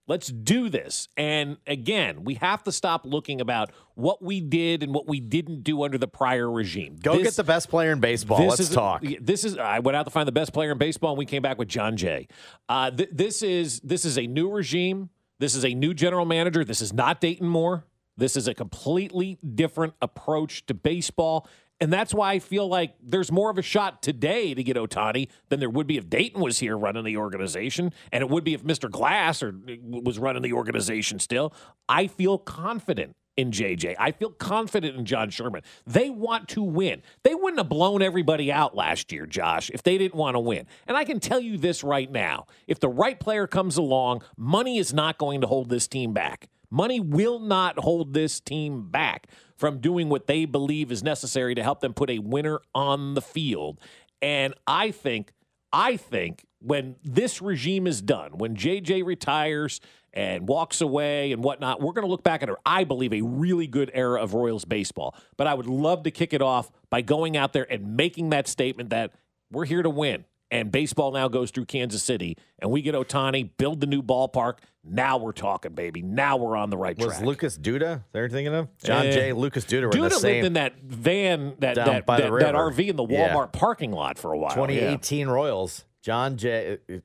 [0.08, 1.08] Let's do this.
[1.16, 5.64] And again, we have to stop looking about what we did and what we didn't
[5.64, 6.96] do under the prior regime.
[7.02, 8.38] Go This- get the best player in baseball.
[8.38, 9.02] this Let's is talk.
[9.20, 11.42] This is I went out to find the best player in baseball, and we came
[11.42, 12.28] back with Jon Jay.
[12.68, 15.10] Uh, th- this is this is a new regime.
[15.40, 16.64] This is a new general manager.
[16.64, 17.84] This is not Dayton Moore.
[18.16, 21.46] This is a completely different approach to baseball.
[21.80, 25.28] And that's why I feel like there's more of a shot today to get Ohtani
[25.50, 28.54] than there would be if Dayton was here running the organization, and it would be
[28.54, 28.90] if Mr.
[28.90, 31.52] Glass or uh, was running the organization still.
[31.88, 33.94] I feel confident in JJ.
[33.98, 35.62] I feel confident in John Sherman.
[35.86, 37.02] They want to win.
[37.22, 40.66] They wouldn't have blown everybody out last year, Josh, if they didn't want to win.
[40.86, 44.78] And I can tell you this right now if the right player comes along, money
[44.78, 46.48] is not going to hold this team back.
[46.76, 51.62] Money will not hold this team back from doing what they believe is necessary to
[51.62, 53.80] help them put a winner on the field.
[54.20, 55.32] And I think,
[55.72, 59.80] I think when this regime is done, when JJ retires
[60.12, 62.58] and walks away and whatnot, we're going to look back at, her.
[62.66, 65.14] I believe, a really good era of Royals baseball.
[65.38, 68.46] But I would love to kick it off by going out there and making that
[68.46, 69.12] statement that
[69.50, 70.26] we're here to win.
[70.50, 74.58] And baseball now goes through Kansas City, and we get Ohtani, build the new ballpark.
[74.84, 76.02] Now we're talking, baby.
[76.02, 77.20] Now we're on the right Was track.
[77.20, 78.68] Was Lucas Duda they're thinking of?
[78.78, 80.34] John Eh, Jay, Lucas Duda were in Duda the same.
[80.36, 82.54] lived in that van, that Down that, by the that, that.
[82.54, 83.34] RV in the Yeah.
[83.34, 84.50] Walmart parking lot for a while.
[84.54, 85.84] 2018 Royals.
[86.02, 86.66] Jon Jay.
[86.74, 87.04] it- it-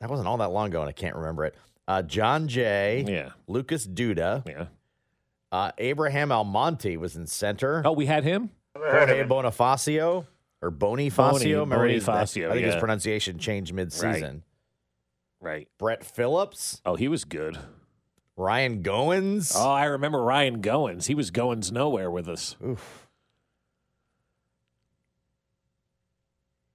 [0.00, 1.54] That wasn't all that long ago, and I can't remember it.
[1.86, 3.04] Uh, Jon Jay.
[3.06, 3.28] Yeah.
[3.46, 4.44] Lucas Duda.
[4.44, 4.64] Yeah.
[5.52, 7.82] Uh, Abraham Almonte was in center.
[7.84, 8.50] Oh, we had him.
[8.76, 10.26] Jorge Bonifacio
[10.62, 11.32] or Bonifacio.
[11.32, 14.44] Boni- Remember his- Bonifacio, I think his pronunciation changed mid-season.
[15.40, 15.68] Right.
[15.76, 16.80] Brett Phillips.
[16.86, 17.58] Oh, he was good.
[18.36, 19.52] Ryan Goins.
[19.54, 21.06] Oh, I remember Ryan Goins.
[21.06, 22.56] He was Goins nowhere with us.
[22.64, 23.08] Oof.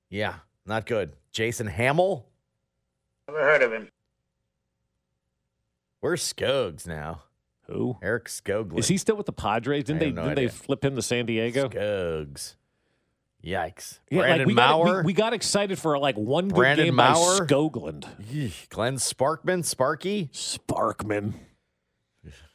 [0.09, 0.35] Yeah,
[0.65, 1.13] not good.
[1.31, 2.25] Jason Hammel.
[3.27, 3.89] Never heard of him.
[5.99, 7.23] Where's Skogs now?
[7.67, 7.97] Who?
[8.01, 8.79] Eric Skoglund.
[8.79, 9.83] Is he still with the Padres?
[9.85, 10.11] Didn't I they?
[10.11, 10.47] no didn't idea.
[10.49, 11.67] they flip him to San Diego?
[11.67, 12.55] Skogs.
[13.45, 13.99] Yikes.
[14.09, 15.01] Yeah, Brandon like we got, Maurer.
[15.01, 17.45] we, we got excited for like one good Brandon game Maurer.
[17.45, 18.05] by Skoglund.
[18.31, 18.67] Yeesh.
[18.69, 19.63] Glenn Sparkman.
[19.63, 20.29] Sparky.
[20.33, 21.33] Sparkman.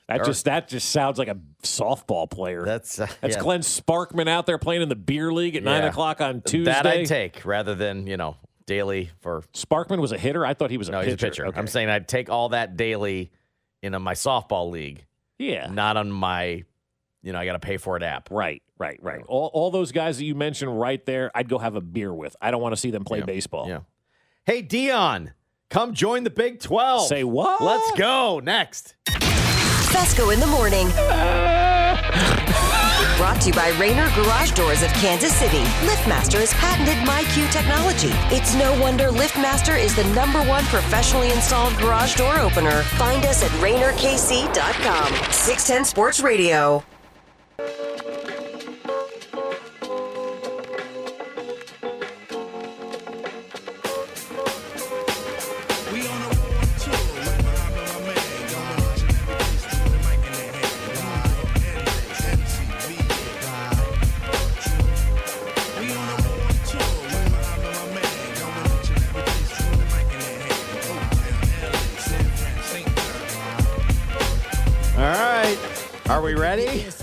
[0.08, 2.64] That Dark- just that just sounds like a softball player.
[2.64, 3.42] That's uh, That's yeah.
[3.42, 6.72] Glenn Sparkman out there playing in the beer league at nine o'clock on Tuesday.
[6.72, 9.42] That I'd take rather than, you know, daily for.
[9.54, 10.44] Sparkman was a hitter.
[10.44, 11.10] I thought he was a No, pitcher.
[11.10, 11.46] he's a pitcher.
[11.46, 11.58] Okay.
[11.58, 13.30] I'm saying I'd take all that daily
[13.82, 15.06] in a, my softball league,
[15.38, 15.68] yeah.
[15.70, 16.64] not on my,
[17.22, 18.30] you know, I got to pay for it app.
[18.30, 19.22] Right, right, right.
[19.28, 22.34] All, all those guys that you mentioned right there, I'd go have a beer with.
[22.42, 23.68] I don't want to see them play Yeah, baseball.
[23.68, 23.80] Yeah.
[24.44, 25.32] Hey, Deion,
[25.70, 27.06] come join the Big 12.
[27.06, 27.62] Say what?
[27.62, 28.40] Let's go.
[28.42, 28.96] Next.
[29.08, 30.88] Fescoe in the morning.
[33.18, 35.62] Brought to you by Rainer Garage Doors of Kansas City.
[35.86, 38.10] LiftMaster has patented MyQ technology.
[38.34, 42.82] It's no wonder LiftMaster is the number one professionally installed garage door opener.
[42.98, 45.12] Find us at RainerKC.com.
[45.32, 46.82] 610 Sports Radio.
[47.58, 47.91] All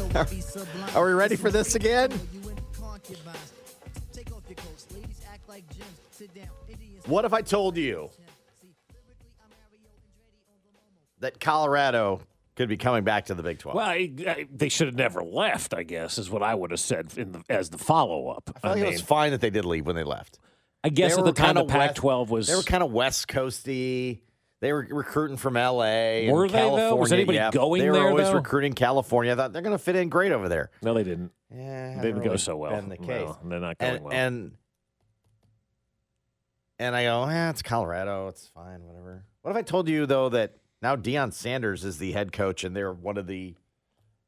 [0.96, 2.12] Are we ready for this again?
[7.06, 8.10] What if I told you
[11.20, 12.22] that Colorado
[12.56, 13.76] could be coming back to the Big 12?
[13.76, 15.74] Well, I, I, they should have never left.
[15.74, 18.50] I guess is what I would have said in the, as the follow up.
[18.56, 20.40] I feel like it was fine that they did leave when they left.
[20.84, 22.48] I guess They at the time the kinda Pac-12 was.
[22.48, 24.20] They were kind of West Coasty.
[24.62, 26.26] They were recruiting from L.A.
[26.26, 26.96] and Were they, though?
[26.96, 27.50] Was anybody yeah.
[27.52, 28.34] going They were there, always though?
[28.34, 29.32] recruiting California.
[29.32, 30.70] I thought they're going to fit in great over there.
[30.82, 31.32] no, they didn't.
[31.54, 32.72] Yeah, They didn't go so well.
[32.72, 34.14] Been the No, they're not going and, well.
[34.14, 34.52] And
[36.78, 38.28] and I go, yeah, it's Colorado.
[38.28, 39.26] It's fine, whatever.
[39.42, 42.76] What if I told you though that now Deion Sanders is the head coach and
[42.76, 43.56] they're one of the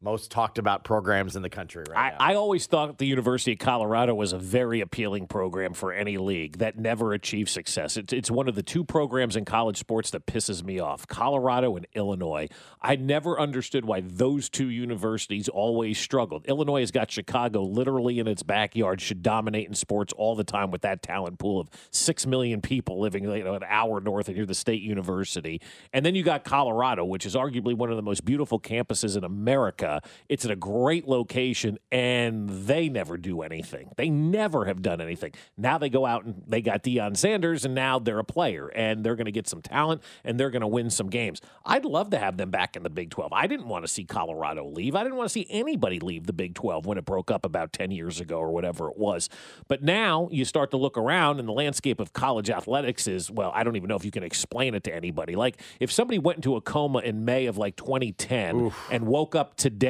[0.01, 2.23] most talked about programs in the country right now?
[2.23, 6.17] I, I always thought the University of Colorado was a very appealing program for any
[6.17, 7.97] league that never achieved success.
[7.97, 11.75] It's, it's one of the two programs in college sports that pisses me off Colorado
[11.75, 12.47] and Illinois.
[12.81, 16.45] I never understood why those two universities always struggled.
[16.47, 20.71] Illinois has got Chicago literally in its backyard, should dominate in sports all the time
[20.71, 24.35] with that talent pool of six million people living you know, an hour north of
[24.35, 25.61] here, the state university.
[25.93, 29.23] And then you got Colorado, which is arguably one of the most beautiful campuses in
[29.23, 29.90] America.
[30.29, 33.91] It's in a great location, and they never do anything.
[33.97, 35.33] They never have done anything.
[35.57, 39.03] Now they go out and they got Deion Sanders, and now they're a player, and
[39.03, 41.41] they're going to get some talent, and they're going to win some games.
[41.65, 43.33] I'd love to have them back in the Big 12.
[43.33, 44.95] I didn't want to see Colorado leave.
[44.95, 47.73] I didn't want to see anybody leave the Big 12 when it broke up about
[47.73, 49.29] 10 years ago or whatever it was.
[49.67, 53.51] But now you start to look around, and the landscape of college athletics is, well,
[53.53, 55.35] I don't even know if you can explain it to anybody.
[55.35, 59.55] Like, if somebody went into a coma in May of like 2010 and woke up
[59.55, 59.80] today,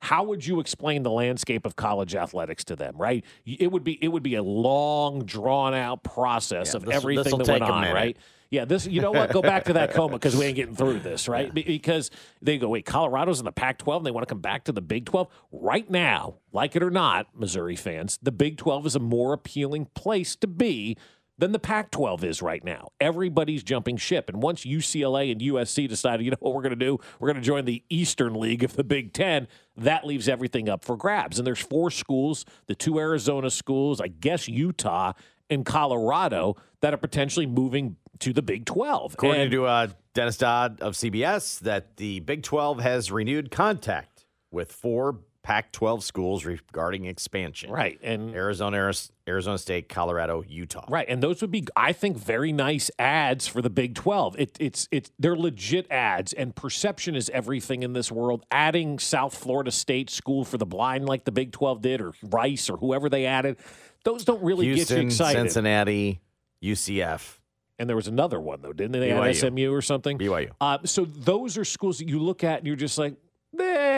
[0.00, 4.02] how would you explain the landscape of college athletics to them right it would be
[4.02, 7.80] it would be a long drawn out process Yeah, of this- everything that went on
[7.80, 7.94] minute.
[7.94, 8.16] right
[8.48, 8.86] Yeah, this.
[8.86, 9.32] You know what?
[9.32, 11.52] Go back to that coma because we ain't getting through this, right?
[11.52, 14.62] Be- Because they go, wait, Colorado's in the Pac-12, and they want to come back
[14.64, 15.26] to the Big 12.
[15.50, 19.86] Right now, like it or not, Missouri fans, the Big 12 is a more appealing
[19.96, 20.96] place to be
[21.38, 22.88] than the Pac 12 is right now.
[23.00, 24.28] Everybody's jumping ship.
[24.28, 26.98] And once UCLA and USC decided, you know what we're going to do?
[27.20, 29.46] We're going to join the Eastern League of the Big Ten.
[29.76, 31.38] That leaves everything up for grabs.
[31.38, 35.12] And there's four schools, the two Arizona schools, I guess Utah
[35.50, 39.14] and Colorado, that are potentially moving to the Big 12.
[39.14, 44.24] According And- to uh, Dennis Dodd of CBS, that the Big 12 has renewed contact
[44.50, 47.70] with four Pac 12 schools regarding expansion.
[47.70, 48.00] Right.
[48.02, 48.92] And Arizona,
[49.28, 50.84] Arizona State, Colorado, Utah.
[50.88, 54.34] Right, and those would be, I think, very nice ads for the Big Twelve.
[54.40, 58.44] It, it's it's they're legit ads, and perception is everything in this world.
[58.50, 62.68] Adding South Florida State School for the Blind, like the Big Twelve did, or Rice,
[62.68, 63.56] or whoever they added,
[64.02, 65.38] those don't really Houston, get you excited.
[65.38, 66.20] Cincinnati,
[66.60, 67.38] UCF.
[67.78, 68.98] And there was another one though, didn't they?
[68.98, 69.26] They BYU.
[69.26, 70.18] had SMU or something.
[70.18, 70.50] BYU.
[70.60, 73.14] Uh, so those are schools that you look at and you're just like,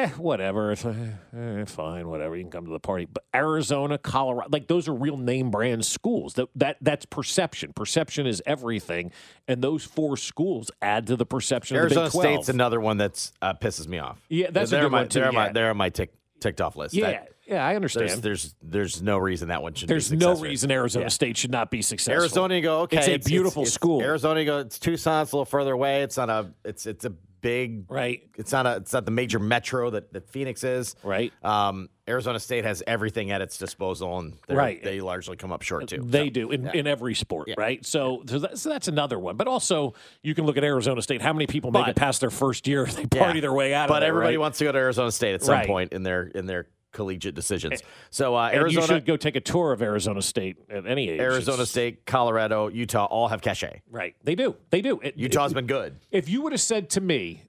[0.05, 0.72] eh, whatever.
[0.72, 0.94] It's, eh,
[1.36, 2.36] eh, fine, whatever.
[2.36, 3.07] You can come to the party.
[3.07, 6.34] But Arizona, Colorado, like those are real name brand schools.
[6.34, 7.72] That that that's perception.
[7.72, 9.12] Perception is everything,
[9.46, 11.76] and those four schools add to the perception.
[11.76, 12.34] Arizona of the Big 12.
[12.44, 14.20] State's another one that uh, pisses me off.
[14.28, 16.61] Yeah, that's a they're good my, one, too, They're, my, they're on my tick, ticked
[16.61, 16.94] off list.
[16.94, 18.11] Yeah, That- yeah, I understand.
[18.11, 19.88] There's, there's there's no reason that one should.
[19.88, 20.34] There's be successful.
[20.34, 21.09] There's no reason Arizona Yeah.
[21.09, 22.20] State should not be successful.
[22.20, 23.14] Arizona, you go okay.
[23.14, 24.03] It's a beautiful school.
[24.03, 24.59] Arizona, you go.
[24.59, 25.22] It's Tucson.
[25.22, 26.03] It's a little further away.
[26.03, 26.53] It's on a.
[26.62, 27.91] It's it's a big.
[27.91, 28.22] Right.
[28.36, 28.76] It's not a.
[28.76, 30.95] It's not the major metro that, that Phoenix is.
[31.03, 31.32] Right.
[31.43, 34.82] Um, Arizona State has everything at its disposal, and they're- Right.
[34.82, 36.03] they largely come up short too.
[36.03, 36.72] They So, do in, yeah.
[36.72, 37.84] in every sport, right?
[37.84, 39.36] So, so, that's, so that's another one.
[39.36, 41.20] But also, you can look at Arizona State.
[41.20, 42.86] How many people make it past their first year?
[42.99, 43.22] They Yeah.
[43.24, 43.93] party their way out of it.
[43.95, 44.41] But there, everybody right?
[44.41, 45.66] wants to go to Arizona State at some Right.
[45.66, 47.82] point in their in their collegiate decisions.
[48.11, 51.11] So uh, And Arizona, you should go take a tour of Arizona State at any
[51.11, 51.20] age.
[51.20, 53.82] Arizona It's- State, Colorado, Utah all have cachet.
[53.91, 54.14] right?
[54.24, 54.57] They do.
[54.70, 55.01] They do.
[55.03, 55.97] It- Utah's it- been good.
[56.11, 57.43] If you would have said to me,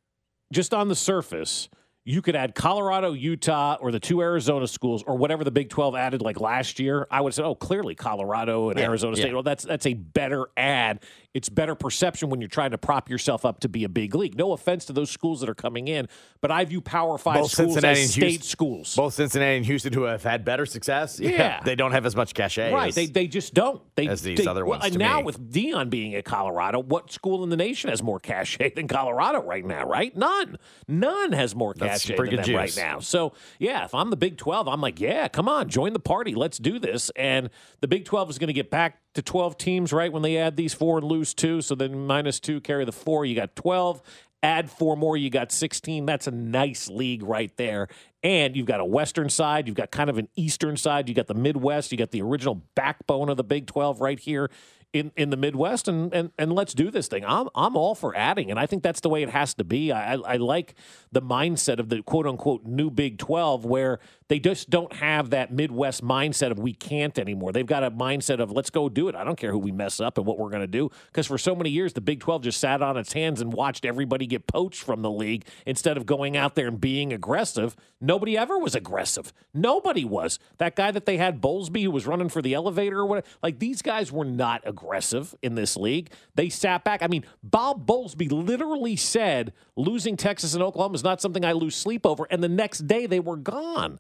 [0.52, 1.70] just on the surface,
[2.06, 5.96] you could add Colorado, Utah, or the two Arizona schools, or whatever the Big Twelve
[5.96, 9.28] added like last year, I would have said, "Oh, clearly Colorado and Yeah, Arizona State."
[9.28, 9.34] yeah.
[9.34, 11.04] Well, that's that's a better ad.
[11.36, 14.36] It's better perception when you're trying to prop yourself up to be a big league.
[14.36, 16.08] No offense to those schools that are coming in,
[16.42, 18.96] but I view Power Five Both schools Cincinnati as and state Houston- schools.
[18.96, 21.60] Both Cincinnati and Houston, who have had better success, Yeah.
[21.64, 22.74] they don't have as much cachet.
[22.74, 23.80] Right, as- they, they just don't.
[23.96, 25.24] They, as these they- other well, ones and to now me.
[25.26, 29.44] with Deion being at Colorado, what school in the nation has more cachet than Colorado
[29.44, 29.86] right now?
[29.86, 30.16] Right?
[30.18, 30.58] None.
[30.88, 32.56] None has more cachet than them juice.
[32.56, 33.00] right now.
[33.02, 36.34] So yeah, if I'm the Big Twelve, I'm like, yeah, come on, join the party.
[36.34, 37.12] Let's do this.
[37.16, 37.52] And
[37.82, 40.12] the Big Twelve is going to get back to 12 teams, right?
[40.12, 43.26] When they add these four and lose two, so then minus two carry the four.
[43.26, 44.01] You got 12.
[44.41, 46.05] Add four more, you got 16.
[46.05, 47.89] That's a nice league right there.
[48.24, 51.28] And you've got a Western side, you've got kind of an Eastern side, you got
[51.28, 54.49] the Midwest, you got the original backbone of the Big 12 right here
[54.91, 57.24] in, in the Midwest, and, and and let's do this thing.
[57.24, 59.91] I'm I'm all for adding, and I think that's the way it has to be.
[59.91, 60.74] I, I I like
[61.12, 63.99] the mindset of the quote unquote new Big 12, where
[64.30, 67.52] they just don't have that Midwest mindset of we can't anymore.
[67.52, 69.16] They've got a mindset of let's go do it.
[69.16, 71.38] I don't care who we mess up and what we're going to do, because for
[71.38, 74.48] so many years the Big 12 just sat on its hands and watched everybody get
[74.48, 77.76] poached from the league instead of going out there and being aggressive.
[78.00, 79.34] Nobody ever was aggressive.
[79.54, 80.38] Nobody was.
[80.60, 83.58] That guy that they had, Bowlesby, who was running for the elevator or whatever, like
[83.58, 86.12] these guys were not aggressive in this league.
[86.36, 87.02] They sat back.
[87.02, 91.76] I mean, Bob Bowlesby literally said losing Texas and Oklahoma is not something I lose
[91.76, 92.28] sleep over.
[92.30, 94.00] And the next day they were gone.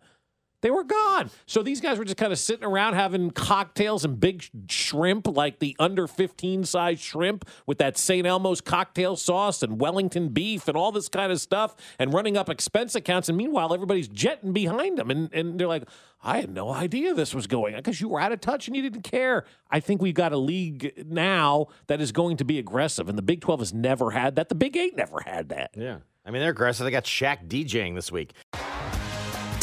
[0.61, 1.29] They were gone.
[1.45, 5.59] So these guys were just kind of sitting around having cocktails and big shrimp, like
[5.59, 8.27] the under 15 size shrimp with that St.
[8.27, 12.49] Elmo's cocktail sauce and Wellington beef and all this kind of stuff and running up
[12.49, 13.29] expense accounts.
[13.29, 15.09] And meanwhile, everybody's jetting behind them.
[15.09, 15.83] And, and they're like,
[16.21, 18.75] I had no idea this was going on because you were out of touch and
[18.75, 19.45] you didn't care.
[19.71, 23.07] I think we've got a league now that is going to be aggressive.
[23.07, 24.49] And the Big 12 has never had that.
[24.49, 25.71] The Big 8 never had that.
[25.77, 25.99] Yeah.
[26.25, 26.83] I mean, they're aggressive.
[26.83, 28.33] They got Shaq DJing this week.